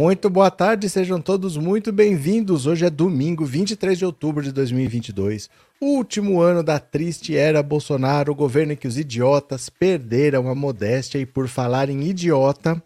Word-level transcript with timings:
Muito 0.00 0.30
boa 0.30 0.50
tarde, 0.50 0.88
sejam 0.88 1.20
todos 1.20 1.58
muito 1.58 1.92
bem-vindos. 1.92 2.64
Hoje 2.64 2.86
é 2.86 2.88
domingo, 2.88 3.44
23 3.44 3.98
de 3.98 4.06
outubro 4.06 4.42
de 4.42 4.50
2022, 4.50 5.50
último 5.78 6.40
ano 6.40 6.62
da 6.62 6.78
triste 6.78 7.36
era 7.36 7.62
Bolsonaro, 7.62 8.32
o 8.32 8.34
governo 8.34 8.72
em 8.72 8.76
que 8.76 8.88
os 8.88 8.96
idiotas 8.96 9.68
perderam 9.68 10.48
a 10.48 10.54
modéstia 10.54 11.18
e 11.18 11.26
por 11.26 11.48
falar 11.48 11.90
em 11.90 12.02
idiota, 12.04 12.82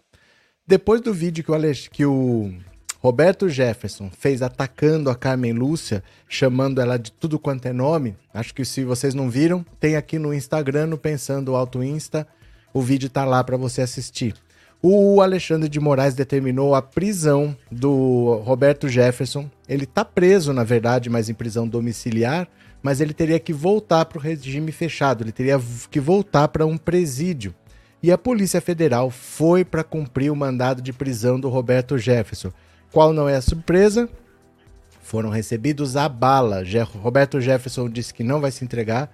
depois 0.67 0.99
do 0.99 1.13
vídeo 1.13 1.41
que 1.41 1.51
o, 1.51 1.53
Alex... 1.53 1.87
que 1.87 2.05
o 2.05 2.53
Roberto 2.99 3.47
Jefferson 3.47 4.11
fez 4.11 4.41
atacando 4.41 5.09
a 5.09 5.15
Carmen 5.15 5.53
Lúcia, 5.53 6.03
chamando 6.27 6.81
ela 6.81 6.97
de 6.99 7.13
tudo 7.13 7.39
quanto 7.39 7.65
é 7.65 7.71
nome, 7.71 8.17
acho 8.33 8.53
que 8.53 8.65
se 8.65 8.83
vocês 8.83 9.13
não 9.13 9.29
viram, 9.29 9.65
tem 9.79 9.95
aqui 9.95 10.19
no 10.19 10.33
Instagram, 10.33 10.87
no 10.87 10.97
Pensando 10.97 11.55
Alto 11.55 11.81
Insta, 11.81 12.27
o 12.73 12.81
vídeo 12.81 13.09
tá 13.09 13.23
lá 13.23 13.41
para 13.41 13.55
você 13.55 13.81
assistir. 13.81 14.35
O 14.81 15.21
Alexandre 15.21 15.67
de 15.67 15.79
Moraes 15.79 16.13
determinou 16.13 16.75
a 16.75 16.81
prisão 16.81 17.57
do 17.71 18.41
Roberto 18.45 18.87
Jefferson. 18.87 19.49
Ele 19.67 19.85
está 19.85 20.05
preso, 20.05 20.53
na 20.53 20.63
verdade, 20.63 21.09
mas 21.09 21.27
em 21.27 21.33
prisão 21.33 21.67
domiciliar, 21.67 22.47
mas 22.83 23.01
ele 23.01 23.13
teria 23.13 23.39
que 23.39 23.51
voltar 23.51 24.05
para 24.05 24.19
o 24.19 24.21
regime 24.21 24.71
fechado, 24.71 25.23
ele 25.23 25.31
teria 25.31 25.59
que 25.89 25.99
voltar 25.99 26.49
para 26.49 26.67
um 26.67 26.77
presídio. 26.77 27.53
E 28.03 28.11
a 28.11 28.17
Polícia 28.17 28.61
Federal 28.61 29.09
foi 29.09 29.65
para 29.65 29.83
cumprir 29.83 30.31
o 30.31 30.35
mandado 30.35 30.83
de 30.83 30.93
prisão 30.93 31.39
do 31.39 31.49
Roberto 31.49 31.97
Jefferson. 31.97 32.51
Qual 32.91 33.11
não 33.11 33.27
é 33.27 33.35
a 33.35 33.41
surpresa? 33.41 34.07
Foram 35.01 35.31
recebidos 35.31 35.97
a 35.97 36.07
bala. 36.07 36.63
Roberto 37.01 37.41
Jefferson 37.41 37.89
disse 37.89 38.13
que 38.13 38.23
não 38.23 38.39
vai 38.39 38.51
se 38.51 38.63
entregar, 38.63 39.11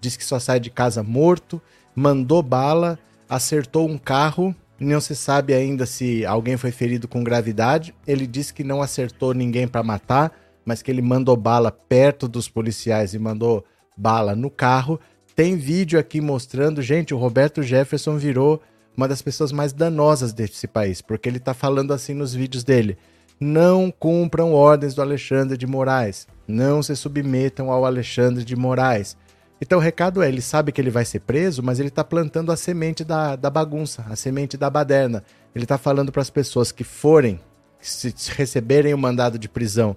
disse 0.00 0.18
que 0.18 0.24
só 0.24 0.40
sai 0.40 0.58
de 0.58 0.70
casa 0.70 1.04
morto, 1.04 1.62
mandou 1.94 2.42
bala, 2.42 2.98
acertou 3.28 3.88
um 3.88 3.96
carro 3.96 4.52
não 4.84 5.00
se 5.00 5.14
sabe 5.14 5.54
ainda 5.54 5.86
se 5.86 6.24
alguém 6.24 6.56
foi 6.56 6.70
ferido 6.70 7.06
com 7.06 7.22
gravidade. 7.22 7.94
Ele 8.06 8.26
disse 8.26 8.52
que 8.52 8.64
não 8.64 8.82
acertou 8.82 9.34
ninguém 9.34 9.68
para 9.68 9.82
matar, 9.82 10.32
mas 10.64 10.82
que 10.82 10.90
ele 10.90 11.02
mandou 11.02 11.36
bala 11.36 11.70
perto 11.70 12.26
dos 12.26 12.48
policiais 12.48 13.14
e 13.14 13.18
mandou 13.18 13.64
bala 13.96 14.34
no 14.34 14.50
carro. 14.50 14.98
Tem 15.34 15.56
vídeo 15.56 15.98
aqui 15.98 16.20
mostrando, 16.20 16.82
gente, 16.82 17.14
o 17.14 17.18
Roberto 17.18 17.62
Jefferson 17.62 18.16
virou 18.16 18.60
uma 18.96 19.08
das 19.08 19.22
pessoas 19.22 19.52
mais 19.52 19.72
danosas 19.72 20.32
desse 20.32 20.66
país, 20.66 21.00
porque 21.00 21.28
ele 21.28 21.38
tá 21.38 21.54
falando 21.54 21.92
assim 21.92 22.14
nos 22.14 22.34
vídeos 22.34 22.64
dele: 22.64 22.98
não 23.40 23.90
cumpram 23.90 24.52
ordens 24.52 24.94
do 24.94 25.02
Alexandre 25.02 25.56
de 25.56 25.66
Moraes, 25.66 26.26
não 26.46 26.82
se 26.82 26.94
submetam 26.94 27.70
ao 27.70 27.84
Alexandre 27.84 28.44
de 28.44 28.54
Moraes. 28.54 29.16
Então 29.62 29.78
o 29.78 29.80
recado 29.80 30.24
é: 30.24 30.28
ele 30.28 30.42
sabe 30.42 30.72
que 30.72 30.80
ele 30.80 30.90
vai 30.90 31.04
ser 31.04 31.20
preso, 31.20 31.62
mas 31.62 31.78
ele 31.78 31.88
está 31.88 32.02
plantando 32.02 32.50
a 32.50 32.56
semente 32.56 33.04
da, 33.04 33.36
da 33.36 33.48
bagunça, 33.48 34.04
a 34.10 34.16
semente 34.16 34.56
da 34.56 34.68
baderna. 34.68 35.22
Ele 35.54 35.64
está 35.64 35.78
falando 35.78 36.10
para 36.10 36.20
as 36.20 36.28
pessoas 36.28 36.72
que 36.72 36.82
forem, 36.82 37.38
se 37.80 38.12
receberem 38.32 38.92
o 38.92 38.98
mandado 38.98 39.38
de 39.38 39.48
prisão 39.48 39.96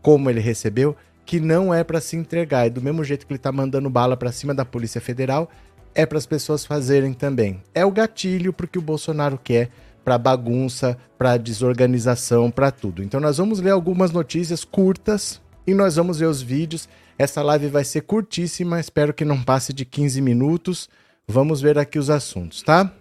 como 0.00 0.30
ele 0.30 0.40
recebeu, 0.40 0.96
que 1.26 1.38
não 1.38 1.74
é 1.74 1.84
para 1.84 2.00
se 2.00 2.16
entregar. 2.16 2.66
E 2.66 2.70
do 2.70 2.80
mesmo 2.80 3.04
jeito 3.04 3.26
que 3.26 3.32
ele 3.34 3.38
está 3.38 3.52
mandando 3.52 3.90
bala 3.90 4.16
para 4.16 4.32
cima 4.32 4.54
da 4.54 4.64
Polícia 4.64 5.00
Federal, 5.00 5.50
é 5.94 6.06
para 6.06 6.16
as 6.16 6.24
pessoas 6.24 6.64
fazerem 6.64 7.12
também. 7.12 7.62
É 7.74 7.84
o 7.84 7.90
gatilho 7.90 8.50
porque 8.50 8.78
o 8.78 8.82
Bolsonaro 8.82 9.38
quer 9.38 9.68
para 10.02 10.16
bagunça, 10.16 10.96
para 11.18 11.36
desorganização, 11.36 12.50
para 12.50 12.70
tudo. 12.70 13.02
Então 13.02 13.20
nós 13.20 13.36
vamos 13.36 13.60
ler 13.60 13.72
algumas 13.72 14.10
notícias 14.10 14.64
curtas 14.64 15.38
e 15.66 15.74
nós 15.74 15.96
vamos 15.96 16.18
ver 16.18 16.26
os 16.26 16.40
vídeos 16.40 16.88
essa 17.18 17.42
live 17.42 17.68
vai 17.68 17.84
ser 17.84 18.02
curtíssima, 18.02 18.80
espero 18.80 19.14
que 19.14 19.24
não 19.24 19.42
passe 19.42 19.72
de 19.72 19.84
15 19.84 20.20
minutos. 20.20 20.88
Vamos 21.26 21.60
ver 21.60 21.78
aqui 21.78 21.98
os 21.98 22.10
assuntos, 22.10 22.62
tá? 22.62 22.92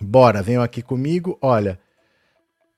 Bora, 0.00 0.42
venham 0.42 0.62
aqui 0.62 0.82
comigo. 0.82 1.38
Olha, 1.40 1.78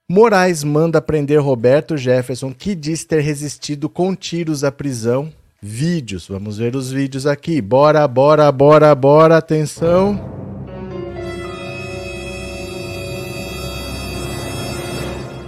Moraes 0.07 0.63
manda 0.63 1.01
prender 1.01 1.39
Roberto 1.39 1.95
Jefferson, 1.95 2.53
que 2.53 2.73
diz 2.73 3.05
ter 3.05 3.21
resistido 3.21 3.87
com 3.87 4.15
tiros 4.15 4.63
à 4.63 4.71
prisão. 4.71 5.31
Vídeos, 5.61 6.27
vamos 6.27 6.57
ver 6.57 6.75
os 6.75 6.91
vídeos 6.91 7.27
aqui. 7.27 7.61
Bora, 7.61 8.07
bora, 8.07 8.51
bora, 8.51 8.95
bora, 8.95 9.37
atenção. 9.37 10.38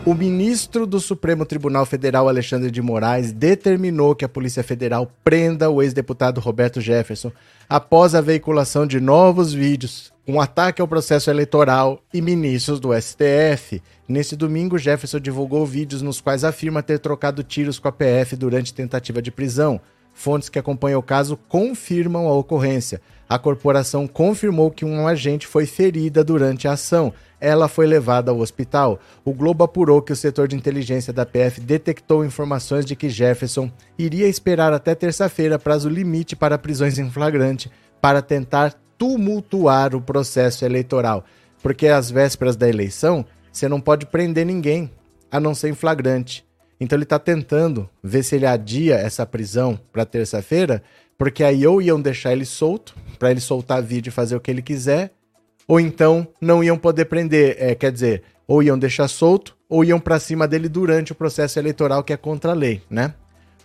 O 0.03 0.15
ministro 0.15 0.87
do 0.87 0.99
Supremo 0.99 1.45
Tribunal 1.45 1.85
Federal, 1.85 2.27
Alexandre 2.27 2.71
de 2.71 2.81
Moraes, 2.81 3.31
determinou 3.31 4.15
que 4.15 4.25
a 4.25 4.29
Polícia 4.29 4.63
Federal 4.63 5.11
prenda 5.23 5.69
o 5.69 5.79
ex-deputado 5.79 6.41
Roberto 6.41 6.81
Jefferson 6.81 7.31
após 7.69 8.15
a 8.15 8.19
veiculação 8.19 8.87
de 8.87 8.99
novos 8.99 9.53
vídeos, 9.53 10.11
um 10.27 10.41
ataque 10.41 10.81
ao 10.81 10.87
processo 10.87 11.29
eleitoral 11.29 12.01
e 12.11 12.19
ministros 12.19 12.79
do 12.79 12.89
STF. 12.99 13.79
Nesse 14.07 14.35
domingo, 14.35 14.75
Jefferson 14.75 15.19
divulgou 15.19 15.67
vídeos 15.67 16.01
nos 16.01 16.19
quais 16.19 16.43
afirma 16.43 16.81
ter 16.81 16.97
trocado 16.97 17.43
tiros 17.43 17.77
com 17.77 17.87
a 17.87 17.91
PF 17.91 18.35
durante 18.35 18.73
tentativa 18.73 19.21
de 19.21 19.29
prisão. 19.29 19.79
Fontes 20.15 20.49
que 20.49 20.57
acompanham 20.57 20.99
o 20.99 21.03
caso 21.03 21.37
confirmam 21.47 22.27
a 22.27 22.33
ocorrência. 22.33 22.99
A 23.29 23.37
corporação 23.37 24.07
confirmou 24.07 24.71
que 24.71 24.83
um 24.83 25.07
agente 25.07 25.45
foi 25.45 25.67
ferida 25.67 26.23
durante 26.23 26.67
a 26.67 26.73
ação 26.73 27.13
ela 27.41 27.67
foi 27.67 27.87
levada 27.87 28.29
ao 28.29 28.39
hospital. 28.39 28.99
O 29.25 29.33
Globo 29.33 29.63
apurou 29.63 30.01
que 30.01 30.13
o 30.13 30.15
setor 30.15 30.47
de 30.47 30.55
inteligência 30.55 31.11
da 31.11 31.25
PF 31.25 31.59
detectou 31.59 32.23
informações 32.23 32.85
de 32.85 32.95
que 32.95 33.09
Jefferson 33.09 33.71
iria 33.97 34.27
esperar 34.27 34.71
até 34.71 34.93
terça-feira, 34.93 35.57
prazo 35.57 35.89
limite 35.89 36.35
para 36.35 36.57
prisões 36.57 36.99
em 36.99 37.09
flagrante, 37.09 37.71
para 37.99 38.21
tentar 38.21 38.75
tumultuar 38.97 39.95
o 39.95 40.01
processo 40.01 40.63
eleitoral. 40.63 41.25
Porque 41.63 41.87
às 41.87 42.11
vésperas 42.11 42.55
da 42.55 42.69
eleição, 42.69 43.25
você 43.51 43.67
não 43.67 43.81
pode 43.81 44.05
prender 44.05 44.45
ninguém, 44.45 44.91
a 45.31 45.39
não 45.39 45.55
ser 45.55 45.69
em 45.69 45.75
flagrante. 45.75 46.45
Então 46.79 46.95
ele 46.95 47.03
está 47.03 47.19
tentando 47.19 47.89
ver 48.03 48.23
se 48.23 48.35
ele 48.35 48.45
adia 48.45 48.95
essa 48.95 49.25
prisão 49.25 49.79
para 49.91 50.05
terça-feira, 50.05 50.83
porque 51.17 51.43
aí 51.43 51.65
ou 51.65 51.81
iam 51.81 52.01
deixar 52.01 52.33
ele 52.33 52.45
solto, 52.45 52.95
para 53.19 53.29
ele 53.29 53.39
soltar 53.39 53.81
vídeo 53.83 54.09
e 54.09 54.13
fazer 54.13 54.35
o 54.35 54.39
que 54.39 54.49
ele 54.49 54.61
quiser, 54.61 55.11
ou 55.67 55.79
então 55.79 56.27
não 56.39 56.63
iam 56.63 56.77
poder 56.77 57.05
prender, 57.05 57.55
é, 57.59 57.75
quer 57.75 57.91
dizer, 57.91 58.23
ou 58.47 58.61
iam 58.61 58.77
deixar 58.77 59.07
solto, 59.07 59.55
ou 59.69 59.83
iam 59.83 59.99
para 59.99 60.19
cima 60.19 60.47
dele 60.47 60.67
durante 60.67 61.11
o 61.11 61.15
processo 61.15 61.57
eleitoral 61.57 62.03
que 62.03 62.11
é 62.11 62.17
contra 62.17 62.51
a 62.51 62.55
lei, 62.55 62.81
né? 62.89 63.13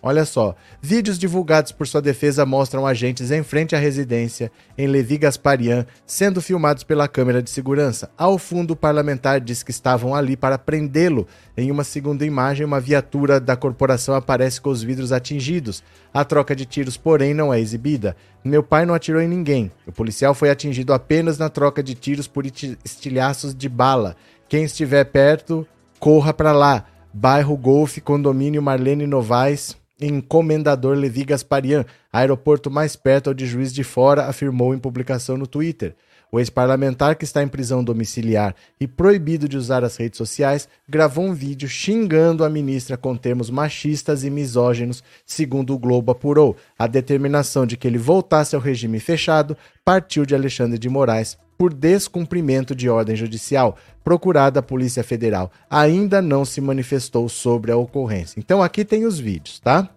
Olha 0.01 0.25
só, 0.25 0.55
vídeos 0.79 1.17
divulgados 1.17 1.71
por 1.71 1.87
sua 1.87 2.01
defesa 2.01 2.45
mostram 2.45 2.85
agentes 2.85 3.31
em 3.31 3.41
frente 3.41 3.75
à 3.75 3.79
residência 3.79 4.51
em 4.77 4.85
Levi 4.85 5.17
Gasparian 5.17 5.87
sendo 6.05 6.39
filmados 6.39 6.83
pela 6.83 7.07
câmera 7.07 7.41
de 7.41 7.49
segurança. 7.49 8.09
Ao 8.15 8.37
fundo, 8.37 8.71
o 8.71 8.75
parlamentar 8.75 9.41
diz 9.41 9.63
que 9.63 9.71
estavam 9.71 10.13
ali 10.13 10.37
para 10.37 10.57
prendê-lo. 10.57 11.27
Em 11.57 11.71
uma 11.71 11.83
segunda 11.83 12.23
imagem, 12.23 12.63
uma 12.63 12.79
viatura 12.79 13.39
da 13.39 13.55
corporação 13.55 14.13
aparece 14.13 14.61
com 14.61 14.69
os 14.69 14.83
vidros 14.83 15.11
atingidos. 15.11 15.83
A 16.13 16.23
troca 16.23 16.55
de 16.55 16.65
tiros, 16.65 16.95
porém, 16.95 17.33
não 17.33 17.51
é 17.51 17.59
exibida. 17.59 18.15
Meu 18.43 18.61
pai 18.61 18.85
não 18.85 18.93
atirou 18.93 19.21
em 19.21 19.27
ninguém. 19.27 19.71
O 19.87 19.91
policial 19.91 20.35
foi 20.35 20.51
atingido 20.51 20.93
apenas 20.93 21.39
na 21.39 21.49
troca 21.49 21.81
de 21.81 21.95
tiros 21.95 22.27
por 22.27 22.45
estilhaços 22.45 23.53
de 23.55 23.67
bala. 23.67 24.15
Quem 24.47 24.63
estiver 24.63 25.05
perto, 25.05 25.67
corra 25.99 26.31
para 26.31 26.51
lá. 26.51 26.85
Bairro 27.11 27.57
Golfe, 27.57 27.99
condomínio 27.99 28.61
Marlene 28.61 29.07
Novaes, 29.07 29.75
em 29.99 30.21
Comendador 30.21 30.95
Levi 30.95 31.23
Gasparian, 31.23 31.85
aeroporto 32.11 32.69
mais 32.69 32.95
perto 32.95 33.27
ao 33.27 33.33
de 33.33 33.45
Juiz 33.45 33.73
de 33.73 33.83
Fora, 33.83 34.25
afirmou 34.25 34.73
em 34.73 34.79
publicação 34.79 35.37
no 35.37 35.47
Twitter. 35.47 35.95
O 36.29 36.39
ex-parlamentar, 36.39 37.15
que 37.15 37.23
está 37.23 37.41
em 37.41 37.47
prisão 37.47 37.81
domiciliar 37.81 38.53
e 38.79 38.85
proibido 38.85 39.47
de 39.47 39.55
usar 39.55 39.83
as 39.85 39.95
redes 39.95 40.17
sociais, 40.17 40.67
gravou 40.87 41.25
um 41.25 41.33
vídeo 41.33 41.69
xingando 41.69 42.43
a 42.43 42.49
ministra 42.49 42.97
com 42.97 43.15
termos 43.15 43.49
machistas 43.49 44.25
e 44.25 44.29
misóginos, 44.29 45.01
segundo 45.25 45.73
o 45.73 45.79
Globo 45.79 46.11
apurou. 46.11 46.57
A 46.77 46.85
determinação 46.85 47.65
de 47.65 47.77
que 47.77 47.87
ele 47.87 47.97
voltasse 47.97 48.55
ao 48.55 48.61
regime 48.61 48.99
fechado 48.99 49.55
partiu 49.85 50.25
de 50.25 50.35
Alexandre 50.35 50.77
de 50.77 50.89
Moraes 50.89 51.37
por 51.57 51.73
descumprimento 51.73 52.75
de 52.75 52.89
ordem 52.89 53.15
judicial. 53.15 53.77
Procurada 54.03 54.59
a 54.59 54.63
Polícia 54.63 55.03
Federal 55.03 55.51
ainda 55.69 56.21
não 56.21 56.45
se 56.45 56.61
manifestou 56.61 57.27
sobre 57.27 57.71
a 57.71 57.77
ocorrência. 57.77 58.39
Então 58.39 58.61
aqui 58.61 58.85
tem 58.85 59.05
os 59.05 59.19
vídeos, 59.19 59.59
tá? 59.59 59.89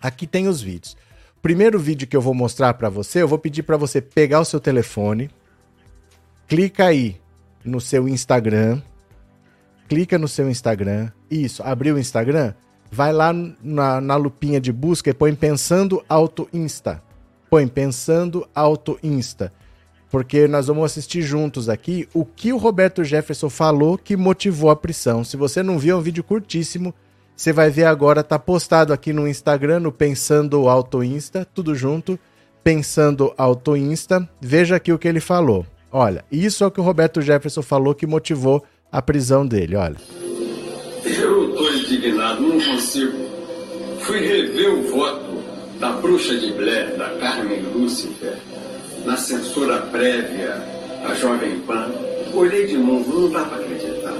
Aqui 0.00 0.26
tem 0.26 0.48
os 0.48 0.62
vídeos. 0.62 0.96
Primeiro 1.42 1.78
vídeo 1.78 2.08
que 2.08 2.16
eu 2.16 2.20
vou 2.20 2.34
mostrar 2.34 2.74
para 2.74 2.88
você, 2.88 3.22
eu 3.22 3.28
vou 3.28 3.38
pedir 3.38 3.62
para 3.62 3.76
você 3.76 4.00
pegar 4.00 4.40
o 4.40 4.44
seu 4.44 4.60
telefone, 4.60 5.30
clica 6.46 6.86
aí 6.86 7.16
no 7.64 7.80
seu 7.80 8.08
Instagram, 8.08 8.80
clica 9.88 10.18
no 10.18 10.28
seu 10.28 10.50
Instagram, 10.50 11.10
isso, 11.30 11.62
abriu 11.62 11.94
o 11.94 11.98
Instagram, 11.98 12.52
vai 12.90 13.12
lá 13.12 13.32
na, 13.32 14.00
na 14.00 14.16
lupinha 14.16 14.60
de 14.60 14.72
busca 14.72 15.10
e 15.10 15.14
põe 15.14 15.34
Pensando 15.34 16.04
Auto 16.08 16.48
Insta. 16.52 17.02
Põe 17.48 17.66
Pensando 17.66 18.46
Auto 18.54 18.98
Insta 19.02 19.50
porque 20.10 20.48
nós 20.48 20.66
vamos 20.66 20.84
assistir 20.84 21.22
juntos 21.22 21.68
aqui 21.68 22.08
o 22.12 22.24
que 22.24 22.52
o 22.52 22.56
Roberto 22.56 23.04
Jefferson 23.04 23.48
falou 23.48 23.96
que 23.96 24.16
motivou 24.16 24.70
a 24.70 24.76
prisão. 24.76 25.22
Se 25.22 25.36
você 25.36 25.62
não 25.62 25.78
viu, 25.78 25.96
é 25.96 25.98
um 25.98 26.02
vídeo 26.02 26.24
curtíssimo. 26.24 26.92
Você 27.36 27.52
vai 27.52 27.70
ver 27.70 27.84
agora, 27.84 28.22
tá 28.22 28.38
postado 28.38 28.92
aqui 28.92 29.12
no 29.12 29.26
Instagram, 29.26 29.80
no 29.80 29.92
Pensando 29.92 30.68
Auto 30.68 31.02
Insta, 31.02 31.46
tudo 31.54 31.74
junto. 31.74 32.18
Pensando 32.62 33.32
Auto 33.38 33.76
Insta. 33.76 34.28
Veja 34.40 34.76
aqui 34.76 34.92
o 34.92 34.98
que 34.98 35.08
ele 35.08 35.20
falou. 35.20 35.64
Olha, 35.92 36.24
isso 36.30 36.64
é 36.64 36.66
o 36.66 36.70
que 36.70 36.80
o 36.80 36.84
Roberto 36.84 37.22
Jefferson 37.22 37.62
falou 37.62 37.94
que 37.94 38.06
motivou 38.06 38.62
a 38.92 39.00
prisão 39.00 39.46
dele, 39.46 39.76
olha. 39.76 39.96
Eu 41.04 41.50
estou 41.50 41.72
indignado, 41.72 42.42
não 42.42 42.60
consigo. 42.60 43.16
Fui 44.00 44.18
rever 44.18 44.74
o 44.74 44.90
voto 44.90 45.42
da 45.80 45.92
bruxa 45.92 46.38
de 46.38 46.52
Blair, 46.52 46.96
da 46.96 47.10
Carmen 47.18 47.62
Lucifer, 47.74 48.36
na 49.04 49.16
censura 49.16 49.78
prévia 49.78 50.62
da 51.02 51.14
Jovem 51.14 51.58
Pan. 51.60 51.90
Olhei 52.34 52.66
de 52.66 52.76
novo, 52.76 53.20
não 53.20 53.30
dá 53.30 53.44
para 53.44 53.58
acreditar. 53.62 54.14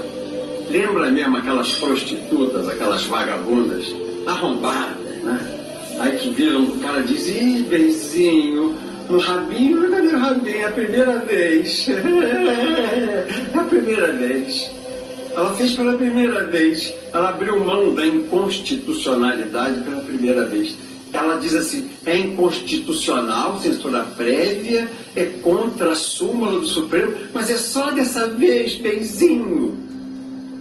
Lembra 0.69 1.11
mesmo 1.11 1.37
aquelas 1.37 1.73
prostitutas, 1.75 2.67
aquelas 2.67 3.03
vagabundas 3.05 3.93
arrombadas, 4.25 5.23
né? 5.23 5.57
Aí 5.99 6.17
que 6.17 6.29
viram 6.31 6.63
o 6.63 6.79
cara 6.79 7.01
diz, 7.03 7.27
ih, 7.27 7.65
benzinho, 7.69 8.75
no 9.09 9.19
rabinho, 9.19 9.89
cadê 9.91 10.07
o 10.07 10.19
rabinho? 10.19 10.57
É 10.57 10.65
a 10.65 10.71
primeira 10.71 11.19
vez. 11.19 11.87
é 13.53 13.57
a 13.57 13.63
primeira 13.63 14.11
vez. 14.13 14.71
Ela 15.35 15.53
fez 15.53 15.73
pela 15.73 15.93
primeira 15.93 16.45
vez. 16.45 16.93
Ela 17.13 17.29
abriu 17.29 17.59
mão 17.63 17.93
da 17.93 18.05
inconstitucionalidade 18.05 19.81
pela 19.81 20.01
primeira 20.01 20.45
vez. 20.45 20.75
Ela 21.13 21.37
diz 21.37 21.53
assim: 21.53 21.89
é 22.05 22.17
inconstitucional, 22.17 23.59
censura 23.59 24.03
prévia, 24.15 24.89
é 25.15 25.25
contra 25.41 25.91
a 25.91 25.95
súmula 25.95 26.59
do 26.59 26.65
Supremo, 26.65 27.13
mas 27.33 27.49
é 27.49 27.57
só 27.57 27.91
dessa 27.91 28.27
vez, 28.27 28.75
benzinho. 28.75 29.77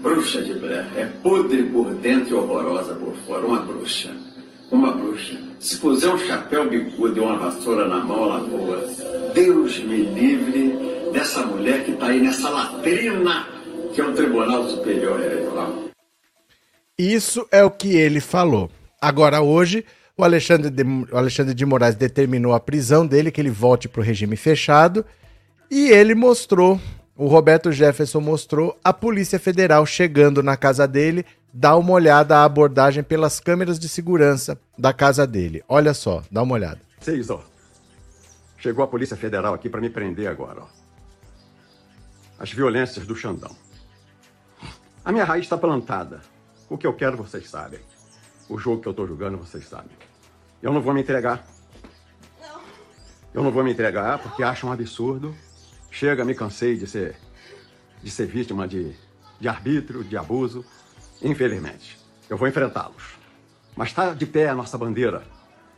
Bruxa 0.03 0.41
de 0.43 0.55
Blair, 0.55 0.87
é 0.97 1.05
podre 1.23 1.63
por 1.65 1.95
dentro 1.95 2.31
e 2.31 2.35
horrorosa 2.35 2.95
por 2.95 3.15
fora, 3.27 3.47
uma 3.47 3.61
bruxa. 3.61 4.11
Uma 4.71 4.93
bruxa. 4.93 5.37
Se 5.59 5.77
puser 5.77 6.09
um 6.15 6.19
chapéu 6.19 6.69
bicudo 6.69 7.19
e 7.19 7.21
uma 7.21 7.37
vassoura 7.37 7.87
na 7.87 7.99
mão, 7.99 8.25
ela 8.25 8.39
voa. 8.41 8.89
Deus 9.35 9.79
me 9.81 10.03
livre 10.03 10.75
dessa 11.13 11.45
mulher 11.45 11.85
que 11.85 11.91
está 11.91 12.07
aí 12.07 12.21
nessa 12.21 12.49
latrina 12.49 13.47
que 13.93 14.01
é 14.01 14.05
o 14.05 14.15
Tribunal 14.15 14.69
Superior 14.69 15.21
Eleitoral. 15.21 15.91
Isso 16.99 17.47
é 17.51 17.65
o 17.65 17.71
que 17.71 17.97
ele 17.97 18.21
falou. 18.21 18.71
Agora, 19.01 19.41
hoje, 19.41 19.85
o 20.17 20.25
Alexandre 20.25 20.71
de, 20.71 20.83
o 20.83 21.17
Alexandre 21.17 21.55
de 21.55 21.65
Moraes 21.65 21.95
determinou 21.95 22.53
a 22.53 22.61
prisão 22.61 23.07
dele, 23.07 23.31
que 23.31 23.41
ele 23.41 23.51
volte 23.51 23.89
para 23.89 24.01
o 24.01 24.05
regime 24.05 24.37
fechado, 24.37 25.05
e 25.71 25.89
ele 25.89 26.15
mostrou, 26.15 26.81
o 27.17 27.27
Roberto 27.27 27.71
Jefferson 27.71 28.21
mostrou, 28.21 28.79
a 28.83 28.93
Polícia 28.93 29.39
Federal 29.39 29.87
chegando 29.87 30.43
na 30.43 30.57
casa 30.57 30.87
dele, 30.87 31.25
dá 31.53 31.77
uma 31.77 31.93
olhada 31.93 32.39
à 32.39 32.45
abordagem 32.45 33.03
pelas 33.03 33.41
câmeras 33.41 33.79
de 33.79 33.89
segurança 33.89 34.59
da 34.79 34.93
casa 34.93 35.27
dele. 35.27 35.63
Olha 35.69 35.95
só, 35.95 36.23
dá 36.31 36.43
uma 36.43 36.55
olhada. 36.55 36.81
Seis, 37.01 37.31
ó. 37.31 37.43
Chegou 38.59 38.85
a 38.85 38.89
Polícia 38.89 39.17
Federal 39.17 39.55
aqui 39.55 39.69
para 39.69 39.81
me 39.81 39.91
prender 39.91 40.29
agora, 40.29 40.63
ó. 40.63 40.67
As 42.39 42.51
violências 42.53 43.07
do 43.07 43.15
Xandão. 43.15 43.55
A 45.05 45.13
minha 45.13 45.25
raiz 45.25 45.45
está 45.45 45.57
plantada. 45.57 46.21
O 46.69 46.77
que 46.77 46.87
eu 46.87 46.93
quero, 46.95 47.17
vocês 47.17 47.49
sabem. 47.49 47.81
O 48.51 48.59
jogo 48.59 48.83
que 48.83 48.89
eu 48.89 48.91
estou 48.91 49.07
jogando, 49.07 49.39
vocês 49.39 49.67
sabem. 49.67 49.97
Eu 50.61 50.73
não 50.73 50.83
vou 50.83 50.93
me 50.93 51.01
entregar. 51.01 51.47
Não. 52.41 52.61
Eu 53.33 53.43
não 53.43 53.51
vou 53.51 53.63
me 53.63 53.71
entregar 53.71 54.19
porque 54.19 54.43
acho 54.43 54.67
um 54.67 54.73
absurdo. 54.73 55.35
Chega, 55.91 56.25
me 56.25 56.35
cansei 56.35 56.77
de 56.77 56.87
ser, 56.87 57.17
de 58.03 58.11
ser 58.11 58.27
vítima 58.27 58.67
de, 58.67 58.93
de 59.39 59.49
arbítrio, 59.49 60.03
de 60.03 60.17
abuso. 60.17 60.65
Infelizmente, 61.23 61.97
eu 62.29 62.37
vou 62.37 62.49
enfrentá-los. 62.49 63.15
Mas 63.77 63.89
está 63.89 64.13
de 64.13 64.27
pé 64.27 64.49
a 64.49 64.55
nossa 64.55 64.77
bandeira. 64.77 65.23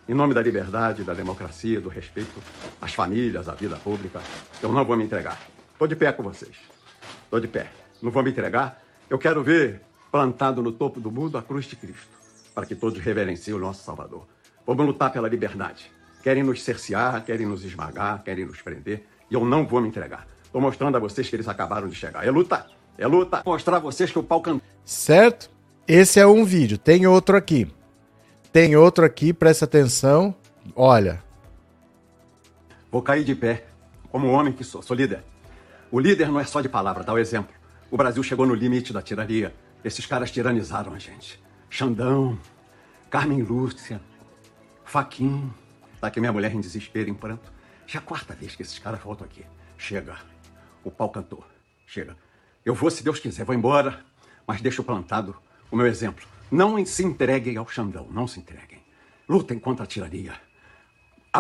Em 0.09 0.15
nome 0.15 0.33
da 0.35 0.43
liberdade, 0.43 1.05
da 1.05 1.15
democracia, 1.15 1.81
do 1.81 1.91
respeito 1.91 2.43
às 2.81 2.95
famílias, 2.95 3.49
à 3.49 3.55
vida 3.55 3.77
pública, 3.77 4.21
eu 4.63 4.73
não 4.73 4.85
vou 4.85 4.97
me 4.97 5.05
entregar. 5.05 5.39
Estou 5.73 5.87
de 5.87 5.95
pé 5.95 6.11
com 6.11 6.23
vocês. 6.23 6.57
Estou 7.25 7.39
de 7.39 7.47
pé. 7.47 7.71
Não 8.01 8.11
vou 8.11 8.23
me 8.23 8.31
entregar 8.31 8.83
eu 9.13 9.19
quero 9.19 9.43
ver 9.43 9.83
plantado 10.11 10.63
no 10.63 10.73
topo 10.73 10.99
do 10.99 11.11
mundo 11.11 11.37
a 11.37 11.43
cruz 11.43 11.67
de 11.67 11.77
Cristo, 11.77 12.17
para 12.55 12.67
que 12.67 12.75
todos 12.75 12.99
reverenciem 12.99 13.55
o 13.55 13.59
nosso 13.59 13.83
Salvador. 13.83 14.27
Vamos 14.67 14.87
lutar 14.87 15.13
pela 15.13 15.29
liberdade. 15.29 15.91
Querem 16.23 16.43
nos 16.43 16.63
cercear, 16.63 17.25
querem 17.25 17.47
nos 17.47 17.65
esmagar, 17.65 18.23
querem 18.23 18.45
nos 18.45 18.63
prender, 18.63 19.05
e 19.31 19.35
eu 19.35 19.45
não 19.45 19.67
vou 19.67 19.81
me 19.81 19.89
entregar. 19.89 20.27
Estou 20.45 20.61
mostrando 20.61 20.97
a 20.97 21.01
vocês 21.01 21.29
que 21.29 21.35
eles 21.35 21.49
acabaram 21.49 21.89
de 21.89 21.95
chegar. 21.95 22.27
É 22.27 22.31
luta, 22.31 22.67
é 22.97 23.07
luta. 23.07 23.43
Mostrar 23.45 23.79
a 23.79 23.81
vocês 23.81 24.11
que 24.11 24.19
o 24.19 24.23
pau 24.23 24.41
canta. 24.41 24.63
Certo? 24.85 25.51
Esse 25.89 26.21
é 26.21 26.27
um 26.27 26.45
vídeo. 26.45 26.79
Tem 26.79 27.07
outro 27.07 27.37
aqui. 27.37 27.67
Tem 28.53 28.77
outro 28.77 29.05
aqui, 29.05 29.33
presta 29.33 29.65
atenção. 29.65 30.35
Olha. 30.77 31.23
Vou 32.91 33.03
cair 33.03 33.25
de 33.25 33.35
pé, 33.35 33.65
como 34.11 34.29
homem 34.29 34.53
que 34.53 34.63
sou. 34.63 34.83
Sou 34.83 34.95
líder. 34.95 35.25
O 35.91 35.99
líder 35.99 36.29
não 36.29 36.39
é 36.39 36.45
só 36.45 36.61
de 36.61 36.69
palavra, 36.69 37.03
dá 37.03 37.13
o 37.13 37.19
exemplo. 37.19 37.53
O 37.91 37.97
Brasil 37.97 38.23
chegou 38.23 38.47
no 38.47 38.55
limite 38.55 38.93
da 38.93 39.03
tirania. 39.03 39.55
Esses 39.83 40.07
caras 40.07 40.31
tiranizaram 40.31 40.95
a 40.95 40.99
gente. 40.99 41.42
Xandão, 41.73 42.39
Carmen 43.09 43.41
Lúcia, 43.41 43.99
Faquin. 44.85 45.51
Tá 45.99 46.09
aqui 46.09 46.21
minha 46.21 46.31
mulher 46.31 46.53
em 46.53 46.61
desespero, 46.61 47.09
em 47.09 47.15
pranto. 47.15 47.51
Já 47.87 47.99
é 47.99 48.03
a 48.03 48.05
quarta 48.05 48.35
vez 48.35 48.55
que 48.55 48.61
esses 48.61 48.79
caras 48.79 49.01
voltam 49.01 49.25
aqui. 49.25 49.43
Chega. 49.79 50.19
O 50.85 50.91
pau 50.91 51.09
cantou. 51.09 51.43
Chega. 51.87 52.15
Eu 52.63 52.75
vou, 52.75 52.91
se 52.91 53.03
Deus 53.03 53.19
quiser, 53.19 53.47
vou 53.47 53.55
embora, 53.55 54.05
mas 54.47 54.61
deixo 54.61 54.85
plantado 54.85 55.35
o 55.71 55.77
meu 55.77 55.87
exemplo. 55.87 56.27
Não 56.51 56.85
se 56.85 57.03
entreguem 57.05 57.57
ao 57.57 57.67
Xandão, 57.67 58.07
não 58.11 58.27
se 58.27 58.39
entreguem. 58.39 58.83
Lutem 59.27 59.59
contra 59.59 59.85
a 59.85 59.89
tirania. 59.89 60.35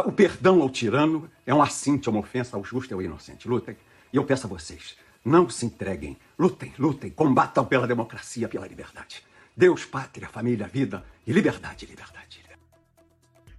O 0.06 0.12
perdão 0.12 0.62
ao 0.62 0.70
tirano 0.70 1.30
é 1.44 1.52
um 1.52 1.60
assinte, 1.60 2.08
é 2.08 2.10
uma 2.10 2.20
ofensa 2.20 2.56
ao 2.56 2.64
justo 2.64 2.90
e 2.90 2.94
ao 2.94 3.02
inocente. 3.02 3.46
Lutem. 3.46 3.76
E 4.10 4.16
eu 4.16 4.24
peço 4.24 4.46
a 4.46 4.48
vocês, 4.48 4.96
não 5.22 5.50
se 5.50 5.66
entreguem. 5.66 6.16
Lutem, 6.38 6.72
lutem, 6.78 7.10
combatam 7.10 7.66
pela 7.66 7.86
democracia, 7.86 8.48
pela 8.48 8.66
liberdade. 8.66 9.22
Deus, 9.56 9.84
pátria, 9.84 10.28
família, 10.28 10.66
vida 10.66 11.04
e 11.26 11.32
liberdade, 11.32 11.86
liberdade. 11.86 12.22